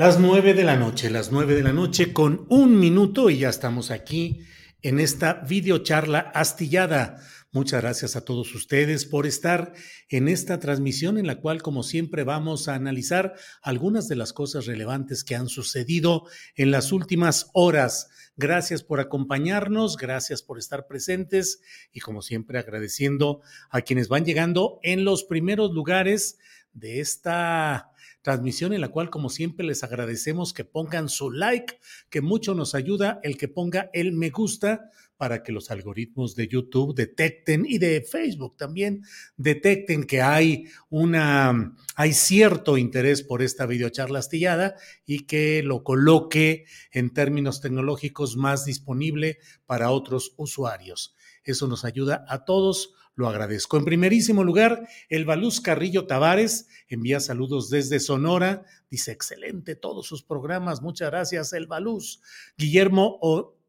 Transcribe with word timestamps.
Las 0.00 0.18
nueve 0.18 0.54
de 0.54 0.64
la 0.64 0.76
noche, 0.76 1.10
las 1.10 1.30
nueve 1.30 1.54
de 1.54 1.62
la 1.62 1.74
noche 1.74 2.14
con 2.14 2.46
un 2.48 2.80
minuto 2.80 3.28
y 3.28 3.40
ya 3.40 3.50
estamos 3.50 3.90
aquí 3.90 4.40
en 4.80 4.98
esta 4.98 5.42
videocharla 5.46 6.20
astillada. 6.20 7.18
Muchas 7.52 7.82
gracias 7.82 8.16
a 8.16 8.24
todos 8.24 8.54
ustedes 8.54 9.04
por 9.04 9.26
estar 9.26 9.74
en 10.08 10.28
esta 10.28 10.58
transmisión 10.58 11.18
en 11.18 11.26
la 11.26 11.36
cual, 11.36 11.60
como 11.60 11.82
siempre, 11.82 12.24
vamos 12.24 12.66
a 12.66 12.76
analizar 12.76 13.34
algunas 13.60 14.08
de 14.08 14.16
las 14.16 14.32
cosas 14.32 14.64
relevantes 14.64 15.22
que 15.22 15.36
han 15.36 15.50
sucedido 15.50 16.26
en 16.56 16.70
las 16.70 16.92
últimas 16.92 17.50
horas. 17.52 18.08
Gracias 18.38 18.82
por 18.82 19.00
acompañarnos, 19.00 19.98
gracias 19.98 20.42
por 20.42 20.58
estar 20.58 20.86
presentes 20.86 21.60
y, 21.92 22.00
como 22.00 22.22
siempre, 22.22 22.58
agradeciendo 22.58 23.42
a 23.68 23.82
quienes 23.82 24.08
van 24.08 24.24
llegando 24.24 24.78
en 24.82 25.04
los 25.04 25.24
primeros 25.24 25.72
lugares 25.72 26.38
de 26.72 27.00
esta 27.00 27.90
transmisión 28.22 28.72
en 28.72 28.80
la 28.80 28.88
cual, 28.88 29.10
como 29.10 29.30
siempre, 29.30 29.66
les 29.66 29.82
agradecemos 29.82 30.52
que 30.52 30.64
pongan 30.64 31.08
su 31.08 31.30
like, 31.30 31.78
que 32.08 32.20
mucho 32.20 32.54
nos 32.54 32.74
ayuda 32.74 33.20
el 33.22 33.36
que 33.36 33.48
ponga 33.48 33.90
el 33.92 34.12
me 34.12 34.30
gusta 34.30 34.90
para 35.20 35.42
que 35.42 35.52
los 35.52 35.70
algoritmos 35.70 36.34
de 36.34 36.48
YouTube 36.48 36.94
detecten 36.94 37.66
y 37.68 37.76
de 37.76 38.00
Facebook 38.00 38.56
también 38.56 39.02
detecten 39.36 40.04
que 40.04 40.22
hay 40.22 40.64
una 40.88 41.76
hay 41.94 42.14
cierto 42.14 42.78
interés 42.78 43.22
por 43.22 43.42
esta 43.42 43.66
videocharla 43.66 44.20
astillada 44.20 44.76
y 45.04 45.26
que 45.26 45.62
lo 45.62 45.84
coloque 45.84 46.64
en 46.90 47.12
términos 47.12 47.60
tecnológicos 47.60 48.38
más 48.38 48.64
disponible 48.64 49.40
para 49.66 49.90
otros 49.90 50.32
usuarios. 50.38 51.14
Eso 51.44 51.66
nos 51.66 51.84
ayuda 51.84 52.24
a 52.26 52.46
todos 52.46 52.94
lo 53.14 53.28
agradezco. 53.28 53.76
En 53.76 53.84
primerísimo 53.84 54.44
lugar, 54.44 54.88
el 55.08 55.24
Baluz 55.24 55.60
Carrillo 55.60 56.06
Tavares 56.06 56.68
envía 56.88 57.20
saludos 57.20 57.70
desde 57.70 58.00
Sonora. 58.00 58.64
Dice, 58.90 59.12
excelente 59.12 59.74
todos 59.76 60.06
sus 60.06 60.22
programas. 60.22 60.82
Muchas 60.82 61.10
gracias, 61.10 61.52
el 61.52 61.66
Baluz. 61.66 62.22
Guillermo 62.56 63.18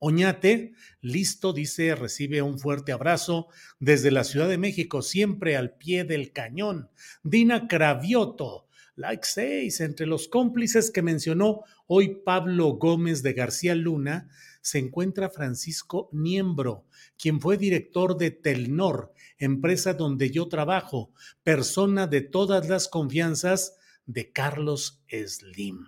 Oñate, 0.03 0.73
listo, 1.01 1.53
dice, 1.53 1.93
recibe 1.93 2.41
un 2.41 2.57
fuerte 2.57 2.91
abrazo 2.91 3.49
desde 3.79 4.09
la 4.09 4.23
Ciudad 4.23 4.49
de 4.49 4.57
México, 4.57 5.03
siempre 5.03 5.55
al 5.55 5.75
pie 5.75 6.05
del 6.05 6.31
cañón. 6.31 6.89
Dina 7.21 7.67
Cravioto, 7.67 8.67
like 8.95 9.23
6, 9.23 9.79
entre 9.81 10.07
los 10.07 10.27
cómplices 10.27 10.89
que 10.89 11.03
mencionó 11.03 11.61
hoy 11.85 12.21
Pablo 12.25 12.69
Gómez 12.77 13.21
de 13.21 13.33
García 13.33 13.75
Luna, 13.75 14.27
se 14.61 14.79
encuentra 14.79 15.29
Francisco 15.29 16.09
Niembro, 16.11 16.85
quien 17.15 17.39
fue 17.39 17.57
director 17.57 18.17
de 18.17 18.31
Telnor, 18.31 19.13
empresa 19.41 19.93
donde 19.93 20.31
yo 20.31 20.47
trabajo, 20.47 21.11
persona 21.43 22.07
de 22.07 22.21
todas 22.21 22.69
las 22.69 22.87
confianzas 22.87 23.75
de 24.05 24.31
Carlos 24.31 25.03
Slim. 25.09 25.85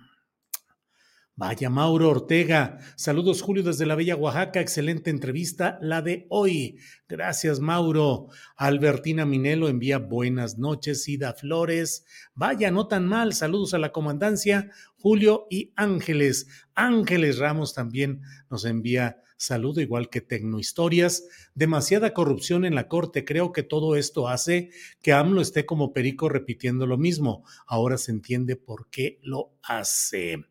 Vaya 1.36 1.72
Mauro 1.72 2.10
Ortega. 2.10 2.78
Saludos 2.96 3.42
Julio 3.42 3.64
desde 3.64 3.88
la 3.88 3.96
Bella 3.96 4.16
Oaxaca. 4.16 4.62
Excelente 4.62 5.10
entrevista, 5.10 5.80
la 5.82 6.04
de 6.04 6.28
hoy. 6.30 6.78
Gracias 7.08 7.60
Mauro. 7.60 8.28
Albertina 8.56 9.26
Minelo 9.26 9.68
envía 9.68 9.98
buenas 9.98 10.60
noches. 10.60 11.08
Ida 11.08 11.34
Flores. 11.34 12.06
Vaya, 12.36 12.70
no 12.70 12.88
tan 12.88 13.08
mal. 13.08 13.34
Saludos 13.34 13.74
a 13.74 13.80
la 13.80 13.92
comandancia. 13.92 14.70
Julio 14.96 15.48
y 15.50 15.74
Ángeles. 15.76 16.48
Ángeles 16.76 17.40
Ramos 17.40 17.74
también 17.74 18.22
nos 18.52 18.64
envía 18.66 19.18
saludo, 19.44 19.82
igual 19.82 20.10
que 20.10 20.22
Tecnohistorias. 20.22 21.26
Demasiada 21.54 22.14
corrupción 22.14 22.66
en 22.66 22.76
la 22.76 22.88
Corte. 22.88 23.26
Creo 23.26 23.52
que 23.52 23.64
todo 23.64 23.96
esto 23.96 24.28
hace 24.28 24.72
que 25.02 25.14
AMLO 25.14 25.42
esté 25.42 25.66
como 25.66 25.94
perico 25.94 26.30
repitiendo 26.30 26.88
lo 26.88 26.98
mismo. 26.98 27.44
Ahora 27.68 27.98
se 27.98 28.12
entiende 28.12 28.56
por 28.56 28.90
qué 28.90 29.20
lo 29.22 29.52
hace. 29.62 30.46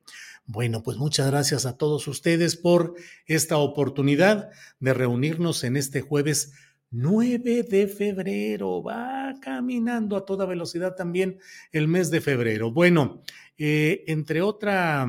Bueno, 0.44 0.82
pues 0.82 0.97
muchas 0.98 1.31
gracias 1.31 1.66
a 1.66 1.76
todos 1.76 2.08
ustedes 2.08 2.56
por 2.56 2.94
esta 3.26 3.56
oportunidad 3.56 4.50
de 4.81 4.92
reunirnos 4.92 5.64
en 5.64 5.76
este 5.76 6.00
jueves 6.00 6.52
9 6.91 7.62
de 7.62 7.88
febrero. 7.88 8.82
Va 8.82 9.34
caminando 9.41 10.16
a 10.16 10.25
toda 10.25 10.44
velocidad 10.44 10.94
también 10.94 11.38
el 11.72 11.88
mes 11.88 12.10
de 12.10 12.20
febrero. 12.20 12.70
Bueno, 12.70 13.22
eh, 13.56 14.04
entre, 14.08 14.42
otra, 14.42 15.06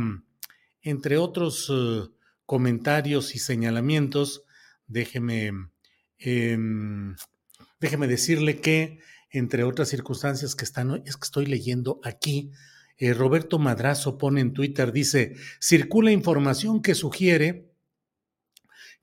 entre 0.82 1.18
otros 1.18 1.70
uh, 1.70 2.14
comentarios 2.46 3.36
y 3.36 3.40
señalamientos, 3.40 4.44
déjeme, 4.88 5.52
eh, 6.20 6.58
déjeme 7.80 8.08
decirle 8.08 8.60
que, 8.60 9.00
entre 9.32 9.64
otras 9.64 9.90
circunstancias 9.90 10.56
que 10.56 10.66
están, 10.66 11.02
es 11.06 11.18
que 11.18 11.26
estoy 11.26 11.46
leyendo 11.46 12.00
aquí, 12.04 12.52
eh, 12.98 13.14
Roberto 13.14 13.60
Madrazo 13.60 14.18
pone 14.18 14.42
en 14.42 14.54
Twitter, 14.54 14.92
dice, 14.92 15.36
circula 15.60 16.12
información 16.12 16.82
que 16.82 16.96
sugiere 16.96 17.72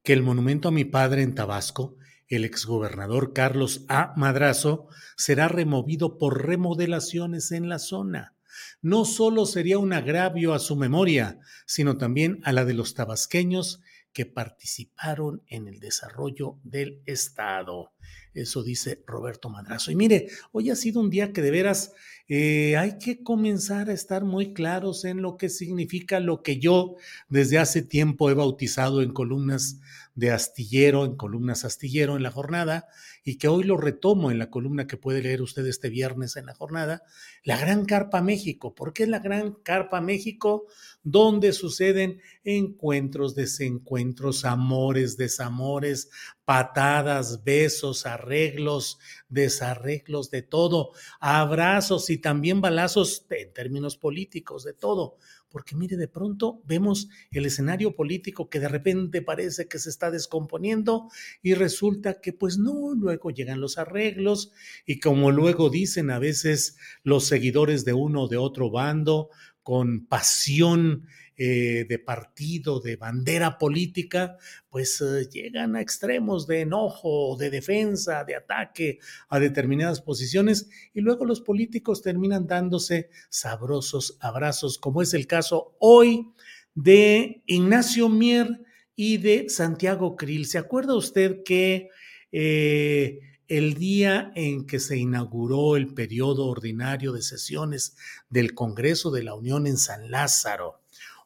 que 0.03 0.13
el 0.13 0.23
monumento 0.23 0.69
a 0.69 0.73
mi 0.73 0.85
padre 0.85 1.23
en 1.23 1.35
Tabasco, 1.35 1.97
el 2.29 2.45
exgobernador 2.45 3.33
Carlos 3.33 3.85
A. 3.89 4.15
Madrazo, 4.17 4.87
será 5.17 5.49
removido 5.49 6.17
por 6.17 6.47
remodelaciones 6.47 7.51
en 7.53 7.69
la 7.69 7.79
zona. 7.79 8.35
No 8.83 9.05
solo 9.05 9.47
sería 9.47 9.79
un 9.79 9.93
agravio 9.93 10.55
a 10.55 10.59
su 10.59 10.77
memoria, 10.77 11.39
sino 11.67 11.97
también 11.99 12.41
a 12.45 12.53
la 12.53 12.65
de 12.65 12.75
los 12.75 12.95
tabasqueños 12.95 13.81
que 14.13 14.27
participaron 14.27 15.43
en 15.47 15.69
el 15.69 15.79
desarrollo 15.81 16.59
del 16.65 17.03
Estado. 17.07 17.93
Eso 18.35 18.63
dice 18.63 19.03
Roberto 19.07 19.49
Madrazo. 19.49 19.91
Y 19.91 19.97
mire, 19.97 20.29
hoy 20.53 20.71
ha 20.71 20.77
sido 20.77 21.01
un 21.01 21.11
día 21.11 21.33
que 21.33 21.43
de 21.43 21.51
veras 21.51 21.93
eh, 22.29 22.77
hay 22.77 22.97
que 22.99 23.25
comenzar 23.25 23.91
a 23.91 23.93
estar 23.93 24.25
muy 24.25 24.53
claros 24.55 25.05
en 25.05 25.21
lo 25.21 25.37
que 25.37 25.49
significa 25.49 26.21
lo 26.21 26.43
que 26.43 26.61
yo 26.61 26.95
desde 27.29 27.59
hace 27.59 27.83
tiempo 27.83 28.31
he 28.31 28.35
bautizado 28.35 29.03
en 29.03 29.13
columnas 29.13 29.81
de 30.15 30.31
astillero, 30.31 31.05
en 31.05 31.17
columnas 31.17 31.65
astillero 31.65 32.17
en 32.17 32.23
la 32.23 32.31
jornada, 32.31 32.87
y 33.25 33.39
que 33.39 33.49
hoy 33.49 33.65
lo 33.65 33.77
retomo 33.77 34.31
en 34.31 34.39
la 34.39 34.51
columna 34.51 34.87
que 34.87 34.97
puede 34.97 35.23
leer 35.23 35.43
usted 35.43 35.67
este 35.67 35.89
viernes 35.89 36.37
en 36.37 36.47
la 36.47 36.55
jornada, 36.55 37.03
la 37.43 37.59
Gran 37.59 37.85
Carpa 37.85 38.23
México. 38.23 38.75
¿Por 38.75 38.93
qué 38.93 39.07
la 39.07 39.19
Gran 39.19 39.53
Carpa 39.63 40.01
México? 40.01 40.67
Donde 41.03 41.53
suceden 41.53 42.21
encuentros, 42.45 43.35
desencuentros, 43.35 44.45
amores, 44.45 45.17
desamores, 45.17 46.11
patadas, 46.51 47.45
besos, 47.45 48.07
arreglos, 48.07 48.99
desarreglos, 49.29 50.33
de 50.33 50.43
todo, 50.43 50.91
abrazos 51.21 52.11
y 52.11 52.19
también 52.19 52.61
balazos 52.61 53.25
en 53.31 53.53
términos 53.53 53.97
políticos, 53.97 54.65
de 54.65 54.73
todo. 54.73 55.17
Porque 55.49 55.77
mire, 55.77 55.97
de 55.97 56.09
pronto 56.09 56.61
vemos 56.65 57.09
el 57.31 57.47
escenario 57.47 57.95
político 57.95 58.51
que 58.51 58.59
de 58.59 58.67
repente 58.67 59.23
parece 59.23 59.69
que 59.69 59.79
se 59.79 59.91
está 59.91 60.11
descomponiendo 60.11 61.09
y 61.41 61.55
resulta 61.55 62.21
que 62.21 62.33
pues 62.33 62.59
no, 62.59 62.95
luego 62.97 63.31
llegan 63.31 63.61
los 63.61 63.79
arreglos 63.79 64.51
y 64.85 64.99
como 64.99 65.31
luego 65.31 65.71
dicen 65.71 66.11
a 66.11 66.19
veces 66.19 66.77
los 67.05 67.27
seguidores 67.27 67.85
de 67.85 67.93
uno 67.93 68.23
o 68.23 68.29
de 68.29 68.39
otro 68.39 68.73
bando 68.73 69.31
con 69.63 70.05
pasión 70.07 71.07
eh, 71.43 71.87
de 71.89 71.99
partido, 71.99 72.81
de 72.81 72.97
bandera 72.97 73.57
política, 73.57 74.37
pues 74.69 75.01
eh, 75.01 75.27
llegan 75.33 75.75
a 75.75 75.81
extremos 75.81 76.47
de 76.47 76.61
enojo, 76.61 77.35
de 77.39 77.49
defensa, 77.49 78.25
de 78.25 78.37
ataque 78.37 78.99
a 79.31 79.41
determinadas 79.41 80.03
posiciones 80.03 80.69
y 80.93 81.01
luego 81.01 81.25
los 81.25 81.41
políticos 81.41 82.03
terminan 82.03 82.47
dándose 82.47 83.09
sabrosos 83.31 84.19
abrazos, 84.21 84.77
como 84.77 85.01
es 85.01 85.15
el 85.15 85.27
caso 85.27 85.75
hoy 85.79 86.27
de 86.75 87.43
Ignacio 87.47 88.11
Mier 88.11 88.61
y 88.95 89.17
de 89.17 89.49
Santiago 89.49 90.17
Krill. 90.17 90.45
¿Se 90.45 90.59
acuerda 90.59 90.95
usted 90.95 91.43
que 91.43 91.89
eh, 92.33 93.19
el 93.49 93.73
día 93.77 94.31
en 94.35 94.67
que 94.67 94.79
se 94.79 94.99
inauguró 94.99 95.77
el 95.77 95.95
periodo 95.95 96.49
ordinario 96.49 97.13
de 97.13 97.23
sesiones 97.23 97.97
del 98.29 98.53
Congreso 98.53 99.11
de 99.11 99.23
la 99.23 99.33
Unión 99.33 99.67
en 99.67 99.79
San 99.79 100.11
Lázaro, 100.11 100.80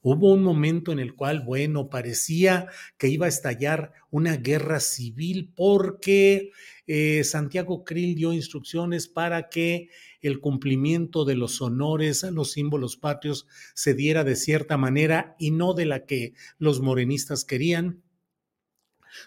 Hubo 0.06 0.34
un 0.34 0.42
momento 0.42 0.92
en 0.92 0.98
el 0.98 1.14
cual, 1.14 1.40
bueno, 1.40 1.88
parecía 1.88 2.68
que 2.98 3.08
iba 3.08 3.24
a 3.24 3.30
estallar 3.30 3.94
una 4.10 4.36
guerra 4.36 4.78
civil 4.78 5.50
porque 5.56 6.50
eh, 6.86 7.24
Santiago 7.24 7.84
Krill 7.84 8.14
dio 8.14 8.34
instrucciones 8.34 9.08
para 9.08 9.48
que 9.48 9.88
el 10.20 10.40
cumplimiento 10.40 11.24
de 11.24 11.36
los 11.36 11.62
honores 11.62 12.22
a 12.22 12.30
los 12.30 12.52
símbolos 12.52 12.98
patrios 12.98 13.46
se 13.72 13.94
diera 13.94 14.24
de 14.24 14.36
cierta 14.36 14.76
manera 14.76 15.36
y 15.38 15.52
no 15.52 15.72
de 15.72 15.86
la 15.86 16.04
que 16.04 16.34
los 16.58 16.82
morenistas 16.82 17.46
querían 17.46 18.02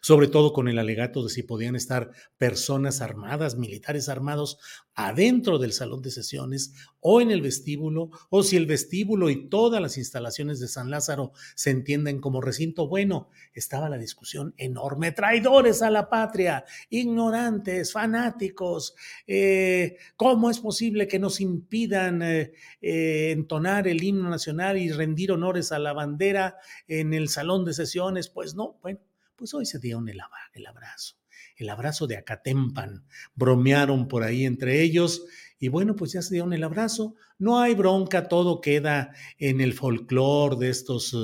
sobre 0.02 0.28
todo 0.28 0.54
con 0.54 0.68
el 0.68 0.80
alegato 0.80 1.24
de 1.24 1.30
si 1.30 1.44
podían 1.44 1.76
estar 1.76 2.12
personas 2.38 3.02
armadas, 3.02 3.58
militares 3.58 4.10
armados, 4.10 4.60
adentro 4.98 5.60
del 5.60 5.74
salón 5.74 6.02
de 6.02 6.10
sesiones 6.10 6.74
o 7.00 7.22
en 7.22 7.30
el 7.30 7.42
vestíbulo, 7.42 8.10
o 8.30 8.42
si 8.42 8.58
el 8.58 8.66
vestíbulo 8.66 9.30
y 9.30 9.48
todas 9.48 9.80
las 9.80 9.98
instalaciones 9.98 10.60
de 10.60 10.68
San 10.68 10.90
Lázaro 10.90 11.34
se 11.56 11.70
entienden 11.70 12.20
como 12.20 12.42
recinto. 12.42 12.88
Bueno, 12.88 13.30
estaba 13.54 13.90
la 13.90 13.98
discusión 13.98 14.56
enorme. 14.58 15.12
Traidores 15.12 15.84
a 15.84 15.92
la 15.92 16.10
patria, 16.10 16.66
ignorantes, 16.90 17.94
fanáticos. 17.94 18.96
Eh, 19.28 19.98
¿Cómo 20.16 20.50
es 20.50 20.60
posible 20.60 21.08
que 21.08 21.20
nos 21.20 21.42
impidan 21.42 22.24
eh, 22.24 22.54
eh, 22.82 23.32
entonar 23.32 23.88
el 23.88 24.04
himno 24.04 24.30
nacional 24.30 24.78
y 24.78 24.92
rendir 24.92 25.32
honores 25.32 25.72
a 25.72 25.80
la 25.80 25.94
bandera 25.94 26.58
en 26.88 27.14
el 27.14 27.30
salón 27.30 27.66
de 27.66 27.74
sesiones? 27.74 28.30
Pues 28.30 28.56
no, 28.56 28.80
bueno 28.82 29.00
pues 29.38 29.54
hoy 29.54 29.66
se 29.66 29.80
dieron 29.80 30.10
el, 30.10 30.20
el 30.54 30.66
abrazo, 30.66 31.16
el 31.56 31.70
abrazo 31.70 32.08
de 32.08 32.18
Acatempan. 32.18 33.06
Bromearon 33.36 34.08
por 34.08 34.24
ahí 34.24 34.46
entre 34.46 34.82
ellos 34.82 35.24
y 35.60 35.70
bueno, 35.70 35.96
pues 35.96 36.12
ya 36.12 36.22
se 36.22 36.36
dieron 36.36 36.54
el 36.54 36.64
abrazo. 36.64 37.16
No 37.40 37.60
hay 37.60 37.74
bronca, 37.74 38.28
todo 38.28 38.62
queda 38.62 39.14
en 39.40 39.60
el 39.60 39.74
folclore 39.74 40.56
de 40.58 40.70
estos 40.70 41.16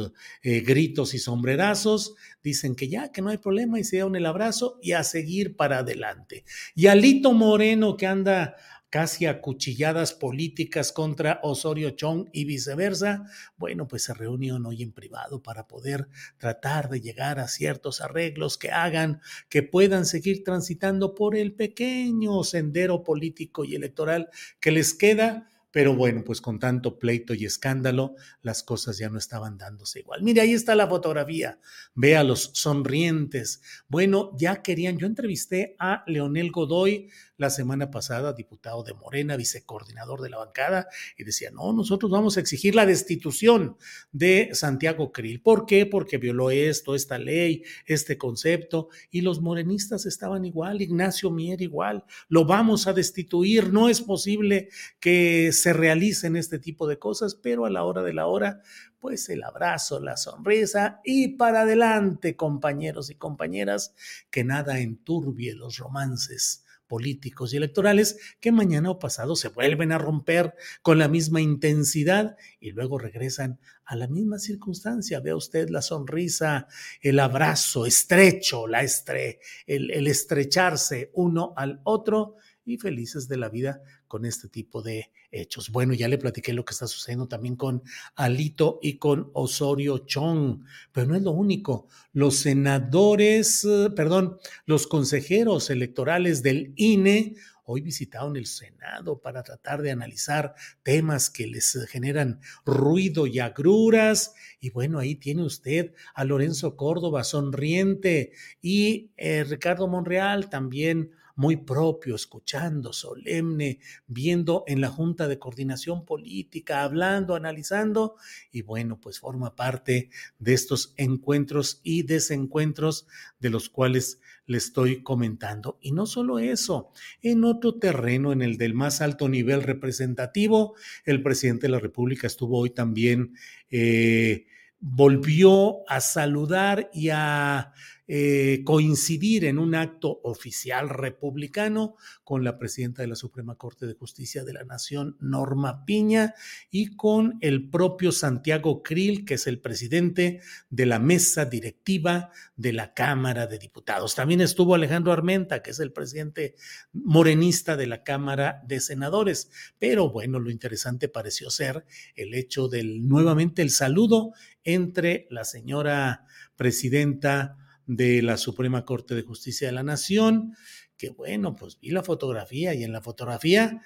eh, 0.42 0.62
gritos 0.62 1.14
y 1.14 1.20
sombrerazos. 1.20 2.16
Dicen 2.44 2.76
que 2.76 2.88
ya, 2.88 3.12
que 3.12 3.22
no 3.22 3.30
hay 3.30 3.38
problema 3.38 3.80
y 3.80 3.84
se 3.84 3.98
dieron 3.98 4.16
el 4.16 4.26
abrazo 4.26 4.80
y 4.82 4.94
a 4.94 5.04
seguir 5.04 5.56
para 5.56 5.80
adelante. 5.80 6.46
Y 6.76 6.88
Alito 6.88 7.32
Moreno 7.32 7.96
que 7.96 8.08
anda 8.08 8.56
casi 8.94 9.26
acuchilladas 9.26 10.14
políticas 10.14 10.92
contra 10.92 11.40
Osorio 11.42 11.90
Chong 11.90 12.30
y 12.32 12.46
viceversa, 12.46 13.26
bueno, 13.58 13.88
pues 13.88 14.04
se 14.04 14.14
reunieron 14.14 14.68
hoy 14.68 14.84
en 14.84 14.92
privado 14.92 15.42
para 15.42 15.68
poder 15.68 16.10
tratar 16.38 16.90
de 16.90 17.02
llegar 17.02 17.40
a 17.40 17.48
ciertos 17.48 18.02
arreglos 18.02 18.60
que 18.60 18.70
hagan 18.70 19.20
que 19.50 19.64
puedan 19.64 20.06
seguir 20.06 20.44
transitando 20.44 21.16
por 21.16 21.36
el 21.36 21.56
pequeño 21.56 22.44
sendero 22.44 23.04
político 23.04 23.66
y 23.66 23.74
electoral 23.74 24.30
que 24.60 24.70
les 24.70 24.94
queda 24.94 25.50
pero 25.74 25.96
bueno, 25.96 26.24
pues 26.24 26.40
con 26.40 26.60
tanto 26.60 27.00
pleito 27.00 27.34
y 27.34 27.46
escándalo, 27.46 28.14
las 28.44 28.62
cosas 28.62 29.00
ya 29.00 29.10
no 29.10 29.18
estaban 29.18 29.58
dándose 29.58 30.02
igual. 30.02 30.22
Mire, 30.22 30.42
ahí 30.42 30.54
está 30.54 30.76
la 30.76 30.88
fotografía. 30.88 31.60
Vea 31.96 32.24
los 32.24 32.52
sonrientes. 32.54 33.60
Bueno, 33.88 34.30
ya 34.38 34.62
querían, 34.62 35.00
yo 35.00 35.08
entrevisté 35.08 35.76
a 35.80 36.04
Leonel 36.06 36.52
Godoy 36.52 37.10
la 37.38 37.50
semana 37.50 37.90
pasada, 37.90 38.34
diputado 38.34 38.84
de 38.84 38.94
Morena, 38.94 39.36
vicecoordinador 39.38 40.22
de 40.22 40.30
la 40.30 40.38
bancada, 40.38 40.88
y 41.18 41.24
decía, 41.24 41.52
no, 41.52 41.74
nosotros 41.74 42.12
vamos 42.12 42.38
a 42.38 42.40
exigir 42.40 42.76
la 42.76 42.86
destitución 42.86 43.78
de 44.12 44.50
Santiago 44.54 45.12
Krill. 45.12 45.42
¿Por 45.42 45.66
qué? 45.66 45.86
Porque 45.86 46.18
violó 46.18 46.52
esto, 46.52 46.96
esta 46.96 47.18
ley, 47.18 47.64
este 47.86 48.18
concepto, 48.18 48.90
y 49.10 49.22
los 49.22 49.42
morenistas 49.42 50.06
estaban 50.06 50.46
igual, 50.46 50.82
Ignacio 50.82 51.32
Mier 51.32 51.62
igual, 51.62 52.06
lo 52.30 52.46
vamos 52.46 52.88
a 52.88 52.94
destituir, 52.94 53.72
no 53.74 53.90
es 53.90 54.02
posible 54.02 54.70
que 55.00 55.52
se 55.52 55.74
realicen 55.74 56.36
este 56.36 56.60
tipo 56.60 56.88
de 56.88 57.00
cosas, 57.00 57.36
pero 57.36 57.66
a 57.66 57.70
la 57.70 57.84
hora 57.84 58.04
de 58.04 58.14
la 58.14 58.28
hora, 58.28 58.62
pues 59.00 59.28
el 59.28 59.44
abrazo, 59.44 60.00
la 60.00 60.16
sonrisa 60.16 61.02
y 61.04 61.36
para 61.36 61.62
adelante, 61.62 62.38
compañeros 62.38 63.10
y 63.10 63.16
compañeras, 63.16 63.94
que 64.30 64.46
nada 64.46 64.80
enturbie 64.80 65.56
los 65.56 65.78
romances 65.78 66.63
políticos 66.88 67.54
y 67.54 67.58
electorales 67.58 68.18
que 68.40 68.52
mañana 68.52 68.92
o 68.92 69.00
pasado 69.00 69.36
se 69.36 69.50
vuelven 69.50 69.92
a 69.92 69.98
romper 69.98 70.54
con 70.82 71.00
la 71.00 71.08
misma 71.08 71.42
intensidad 71.42 72.36
y 72.60 72.72
luego 72.72 72.98
regresan 72.98 73.60
a 73.86 73.96
la 73.96 74.08
misma 74.08 74.40
circunstancia. 74.40 75.20
Vea 75.20 75.36
usted 75.36 75.70
la 75.70 75.82
sonrisa, 75.82 76.68
el 77.02 77.20
abrazo 77.20 77.86
estrecho, 77.86 78.68
la 78.68 78.84
estre, 78.84 79.40
el, 79.66 79.92
el 79.92 80.08
estrecharse 80.08 81.12
uno 81.14 81.54
al 81.56 81.82
otro 81.84 82.36
y 82.66 82.78
felices 82.78 83.28
de 83.28 83.38
la 83.38 83.50
vida 83.50 83.82
con 84.08 84.26
este 84.26 84.48
tipo 84.48 84.82
de 84.82 85.12
hechos. 85.32 85.70
Bueno, 85.72 85.94
ya 85.94 86.08
le 86.08 86.18
platiqué 86.18 86.54
lo 86.54 86.66
que 86.66 86.74
está 86.74 86.88
sucediendo 86.88 87.28
también 87.28 87.56
con 87.56 87.84
Alito 88.16 88.80
y 88.82 88.98
con 88.98 89.30
Osorio 89.34 90.00
Chong, 90.00 90.64
pero 90.92 91.08
no 91.08 91.16
es 91.16 91.24
lo 91.24 91.32
único. 91.32 91.88
Los 92.14 92.38
senadores, 92.38 93.66
eh, 93.66 93.90
perdón, 93.96 94.38
los 94.66 94.88
consejeros 94.88 95.70
electorales 95.70 96.44
del 96.44 96.74
INE 96.76 97.36
hoy 97.66 97.82
visitaron 97.82 98.36
el 98.36 98.46
Senado 98.46 99.22
para 99.22 99.44
tratar 99.44 99.82
de 99.82 99.92
analizar 99.92 100.54
temas 100.84 101.30
que 101.30 101.48
les 101.48 101.78
generan 101.90 102.42
ruido 102.66 103.26
y 103.28 103.40
agruras. 103.40 104.34
Y 104.60 104.70
bueno, 104.70 105.00
ahí 105.00 105.16
tiene 105.16 105.44
usted 105.44 105.94
a 106.14 106.26
Lorenzo 106.26 106.76
Córdoba 106.76 107.24
sonriente 107.24 108.34
y 108.62 109.12
eh, 109.18 109.44
Ricardo 109.46 109.88
Monreal 109.88 110.50
también 110.50 111.12
muy 111.36 111.58
propio, 111.58 112.16
escuchando, 112.16 112.94
solemne, 112.94 113.80
viendo 114.08 114.64
en 114.68 114.82
la 114.82 114.90
Junta 114.90 115.28
de 115.28 115.40
Coordinación 115.40 116.06
Política, 116.06 116.84
hablando, 116.84 117.36
analizando, 117.36 118.16
y 118.52 118.62
bueno, 118.62 119.00
pues 119.02 119.20
forma 119.20 119.56
parte 119.56 120.10
de 120.40 120.54
estos 120.54 120.94
encuentros 120.98 121.82
y 121.84 122.04
desencuentros 122.04 123.08
de 123.40 123.50
los 123.50 123.70
cuales 123.70 124.20
le 124.46 124.58
estoy 124.58 125.02
comentando. 125.02 125.78
Y 125.82 125.92
no 125.92 126.06
solo 126.06 126.40
eso, 126.40 126.92
en 127.22 127.44
otro 127.44 127.76
terreno, 127.80 128.32
en 128.32 128.42
el 128.42 128.58
del 128.58 128.74
más 128.74 129.02
alto 129.02 129.30
nivel 129.30 129.64
representativo, 129.64 130.76
el 131.06 131.24
presidente 131.24 131.68
de 131.68 131.72
la 131.72 131.80
República 131.80 132.28
estuvo 132.28 132.60
hoy 132.60 132.70
también, 132.70 133.36
eh, 133.70 134.46
volvió 134.80 135.90
a 135.90 136.02
saludar 136.02 136.90
y 136.94 137.10
a 137.10 137.72
eh, 138.06 138.64
coincidir 138.66 139.46
en 139.46 139.58
un 139.58 139.76
acto 139.76 140.20
oficial 140.24 140.90
republicano 140.90 141.96
con 142.26 142.44
la 142.44 142.58
presidenta 142.58 143.02
de 143.02 143.08
la 143.08 143.16
Suprema 143.16 143.56
Corte 143.56 143.88
de 143.88 143.94
Justicia 143.94 144.44
de 144.44 144.52
la 144.52 144.66
Nación, 144.66 145.16
Norma 145.22 145.86
Piña, 145.86 146.34
y 146.70 146.98
con 146.98 147.38
el 147.40 147.70
propio 147.70 148.12
Santiago 148.12 148.84
Krill, 148.84 149.24
que 149.24 149.36
es 149.36 149.48
el 149.48 149.60
presidente 149.60 150.42
de 150.70 150.86
la 150.86 151.00
mesa 151.00 151.46
directiva 151.46 152.32
de 152.58 152.74
la 152.74 152.94
Cámara 152.94 153.48
de 153.48 153.58
Diputados. 153.58 154.16
También 154.16 154.42
estuvo 154.42 154.76
Alejandro 154.76 155.14
Armenta, 155.14 155.62
que 155.62 155.72
es 155.72 155.80
el 155.80 155.94
presidente 155.94 156.56
morenista 156.92 157.78
de 157.78 157.88
la 157.88 158.04
Cámara 158.04 158.62
de 158.68 158.82
Senadores. 158.82 159.50
Pero 159.80 160.10
bueno, 160.10 160.40
lo 160.40 160.52
interesante 160.52 161.08
pareció 161.08 161.50
ser 161.50 161.86
el 162.16 162.34
hecho 162.34 162.68
del 162.68 163.08
nuevamente 163.08 163.62
el 163.62 163.70
saludo 163.70 164.34
entre 164.64 165.28
la 165.30 165.46
señora 165.46 166.26
presidenta 166.56 167.58
de 167.86 168.22
la 168.22 168.38
Suprema 168.38 168.86
Corte 168.86 169.16
de 169.16 169.24
Justicia 169.24 169.68
de 169.68 169.74
la 169.74 169.84
Nación, 169.84 170.56
que 170.98 171.10
bueno, 171.10 171.56
pues 171.56 171.80
vi 171.80 171.90
la 171.90 172.04
fotografía 172.04 172.74
y 172.74 172.84
en 172.84 172.92
la 172.92 173.02
fotografía 173.02 173.82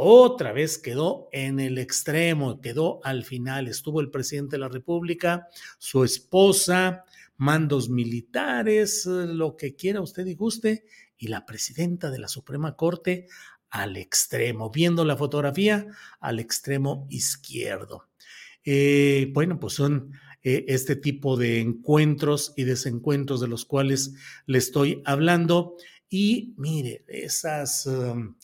otra 0.00 0.52
vez 0.52 0.78
quedó 0.78 1.28
en 1.32 1.58
el 1.58 1.76
extremo, 1.76 2.60
quedó 2.60 3.00
al 3.02 3.24
final, 3.24 3.66
estuvo 3.66 4.00
el 4.00 4.12
presidente 4.12 4.54
de 4.56 4.60
la 4.60 4.68
República, 4.68 5.48
su 5.78 6.04
esposa, 6.04 7.04
mandos 7.36 7.88
militares, 7.88 9.06
lo 9.06 9.56
que 9.56 9.74
quiera 9.74 10.00
usted 10.00 10.24
y 10.26 10.34
guste, 10.34 10.84
y 11.16 11.26
la 11.26 11.44
presidenta 11.44 12.10
de 12.10 12.20
la 12.20 12.28
Suprema 12.28 12.76
Corte 12.76 13.26
al 13.70 13.96
extremo, 13.96 14.70
viendo 14.70 15.04
la 15.04 15.16
fotografía 15.16 15.86
al 16.20 16.38
extremo 16.38 17.06
izquierdo. 17.10 18.08
Eh, 18.64 19.30
bueno, 19.32 19.58
pues 19.58 19.74
son 19.74 20.12
eh, 20.42 20.64
este 20.68 20.96
tipo 20.96 21.36
de 21.36 21.60
encuentros 21.60 22.52
y 22.56 22.64
desencuentros 22.64 23.40
de 23.40 23.48
los 23.48 23.64
cuales 23.64 24.14
le 24.46 24.58
estoy 24.58 25.02
hablando. 25.04 25.76
Y 26.08 26.54
mire, 26.56 27.04
esas... 27.08 27.86
Um, 27.86 28.36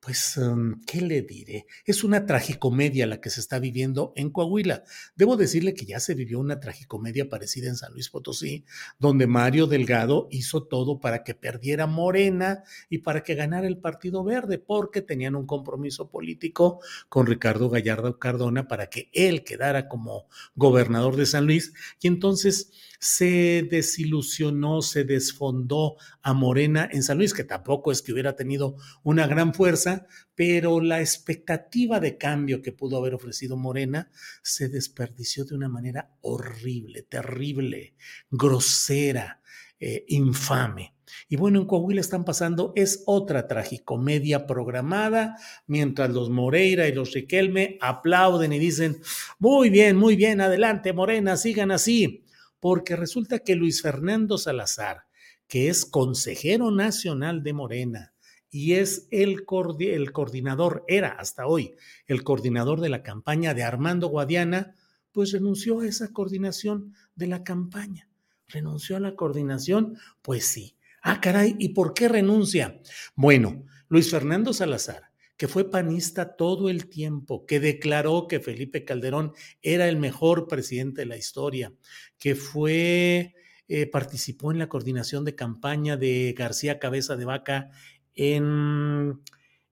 pues, 0.00 0.36
em, 0.36 0.80
¿qué 0.86 1.00
le 1.00 1.22
diré? 1.22 1.66
Es 1.84 2.04
una 2.04 2.24
tragicomedia 2.24 3.06
la 3.06 3.20
que 3.20 3.30
se 3.30 3.40
está 3.40 3.58
viviendo 3.58 4.12
en 4.16 4.30
Coahuila. 4.30 4.84
Debo 5.16 5.36
decirle 5.36 5.74
que 5.74 5.86
ya 5.86 5.98
se 6.00 6.14
vivió 6.14 6.38
una 6.38 6.60
tragicomedia 6.60 7.28
parecida 7.28 7.68
en 7.68 7.76
San 7.76 7.92
Luis 7.92 8.08
Potosí, 8.08 8.64
donde 8.98 9.26
Mario 9.26 9.66
Delgado 9.66 10.28
hizo 10.30 10.64
todo 10.64 11.00
para 11.00 11.24
que 11.24 11.34
perdiera 11.34 11.86
Morena 11.86 12.62
y 12.88 12.98
para 12.98 13.22
que 13.22 13.34
ganara 13.34 13.66
el 13.66 13.78
Partido 13.78 14.22
Verde, 14.22 14.58
porque 14.58 15.02
tenían 15.02 15.34
un 15.34 15.46
compromiso 15.46 16.10
político 16.10 16.80
con 17.08 17.26
Ricardo 17.26 17.68
Gallardo 17.68 18.18
Cardona 18.18 18.68
para 18.68 18.88
que 18.88 19.10
él 19.12 19.44
quedara 19.44 19.88
como 19.88 20.28
gobernador 20.54 21.16
de 21.16 21.26
San 21.26 21.46
Luis. 21.46 21.72
Y 22.00 22.06
entonces 22.06 22.70
se 22.98 23.66
desilusionó, 23.70 24.82
se 24.82 25.04
desfondó 25.04 25.96
a 26.22 26.34
Morena 26.34 26.88
en 26.90 27.02
San 27.02 27.18
Luis, 27.18 27.32
que 27.32 27.44
tampoco 27.44 27.92
es 27.92 28.02
que 28.02 28.12
hubiera 28.12 28.34
tenido 28.34 28.76
una 29.02 29.26
gran 29.26 29.54
fuerza, 29.54 29.87
pero 30.34 30.80
la 30.80 31.00
expectativa 31.00 32.00
de 32.00 32.16
cambio 32.16 32.62
que 32.62 32.72
pudo 32.72 32.96
haber 32.96 33.14
ofrecido 33.14 33.56
Morena 33.56 34.10
se 34.42 34.68
desperdició 34.68 35.44
de 35.44 35.54
una 35.54 35.68
manera 35.68 36.12
horrible, 36.20 37.02
terrible, 37.02 37.94
grosera, 38.30 39.40
eh, 39.80 40.04
infame. 40.08 40.94
Y 41.28 41.36
bueno, 41.36 41.60
en 41.60 41.66
Coahuila 41.66 42.00
están 42.00 42.24
pasando, 42.24 42.72
es 42.76 43.02
otra 43.06 43.48
tragicomedia 43.48 44.46
programada, 44.46 45.36
mientras 45.66 46.10
los 46.10 46.30
Moreira 46.30 46.86
y 46.86 46.92
los 46.92 47.12
Riquelme 47.12 47.78
aplauden 47.80 48.52
y 48.52 48.58
dicen, 48.58 49.00
muy 49.38 49.70
bien, 49.70 49.96
muy 49.96 50.16
bien, 50.16 50.40
adelante 50.40 50.92
Morena, 50.92 51.36
sigan 51.36 51.70
así 51.70 52.24
porque 52.60 52.96
resulta 52.96 53.40
que 53.40 53.54
Luis 53.54 53.82
Fernando 53.82 54.38
Salazar, 54.38 55.04
que 55.46 55.68
es 55.68 55.84
consejero 55.84 56.70
nacional 56.70 57.42
de 57.42 57.52
Morena 57.52 58.14
y 58.50 58.74
es 58.74 59.08
el, 59.10 59.44
el 59.80 60.12
coordinador, 60.12 60.84
era 60.88 61.08
hasta 61.08 61.46
hoy 61.46 61.74
el 62.06 62.24
coordinador 62.24 62.80
de 62.80 62.88
la 62.88 63.02
campaña 63.02 63.54
de 63.54 63.62
Armando 63.62 64.08
Guadiana, 64.08 64.74
pues 65.12 65.32
renunció 65.32 65.80
a 65.80 65.86
esa 65.86 66.12
coordinación 66.12 66.94
de 67.14 67.26
la 67.26 67.44
campaña. 67.44 68.08
¿Renunció 68.48 68.96
a 68.96 69.00
la 69.00 69.14
coordinación? 69.14 69.98
Pues 70.22 70.46
sí. 70.46 70.76
Ah, 71.02 71.20
caray, 71.20 71.56
¿y 71.58 71.70
por 71.70 71.92
qué 71.94 72.08
renuncia? 72.08 72.80
Bueno, 73.14 73.64
Luis 73.88 74.10
Fernando 74.10 74.52
Salazar 74.52 75.08
que 75.38 75.46
fue 75.46 75.70
panista 75.70 76.34
todo 76.36 76.68
el 76.68 76.88
tiempo, 76.88 77.46
que 77.46 77.60
declaró 77.60 78.26
que 78.26 78.40
Felipe 78.40 78.84
Calderón 78.84 79.32
era 79.62 79.88
el 79.88 79.96
mejor 79.96 80.48
presidente 80.48 81.02
de 81.02 81.06
la 81.06 81.16
historia, 81.16 81.72
que 82.18 82.34
fue, 82.34 83.36
eh, 83.68 83.86
participó 83.86 84.50
en 84.50 84.58
la 84.58 84.68
coordinación 84.68 85.24
de 85.24 85.36
campaña 85.36 85.96
de 85.96 86.34
García 86.36 86.80
Cabeza 86.80 87.16
de 87.16 87.24
Vaca 87.24 87.70
en, 88.18 89.22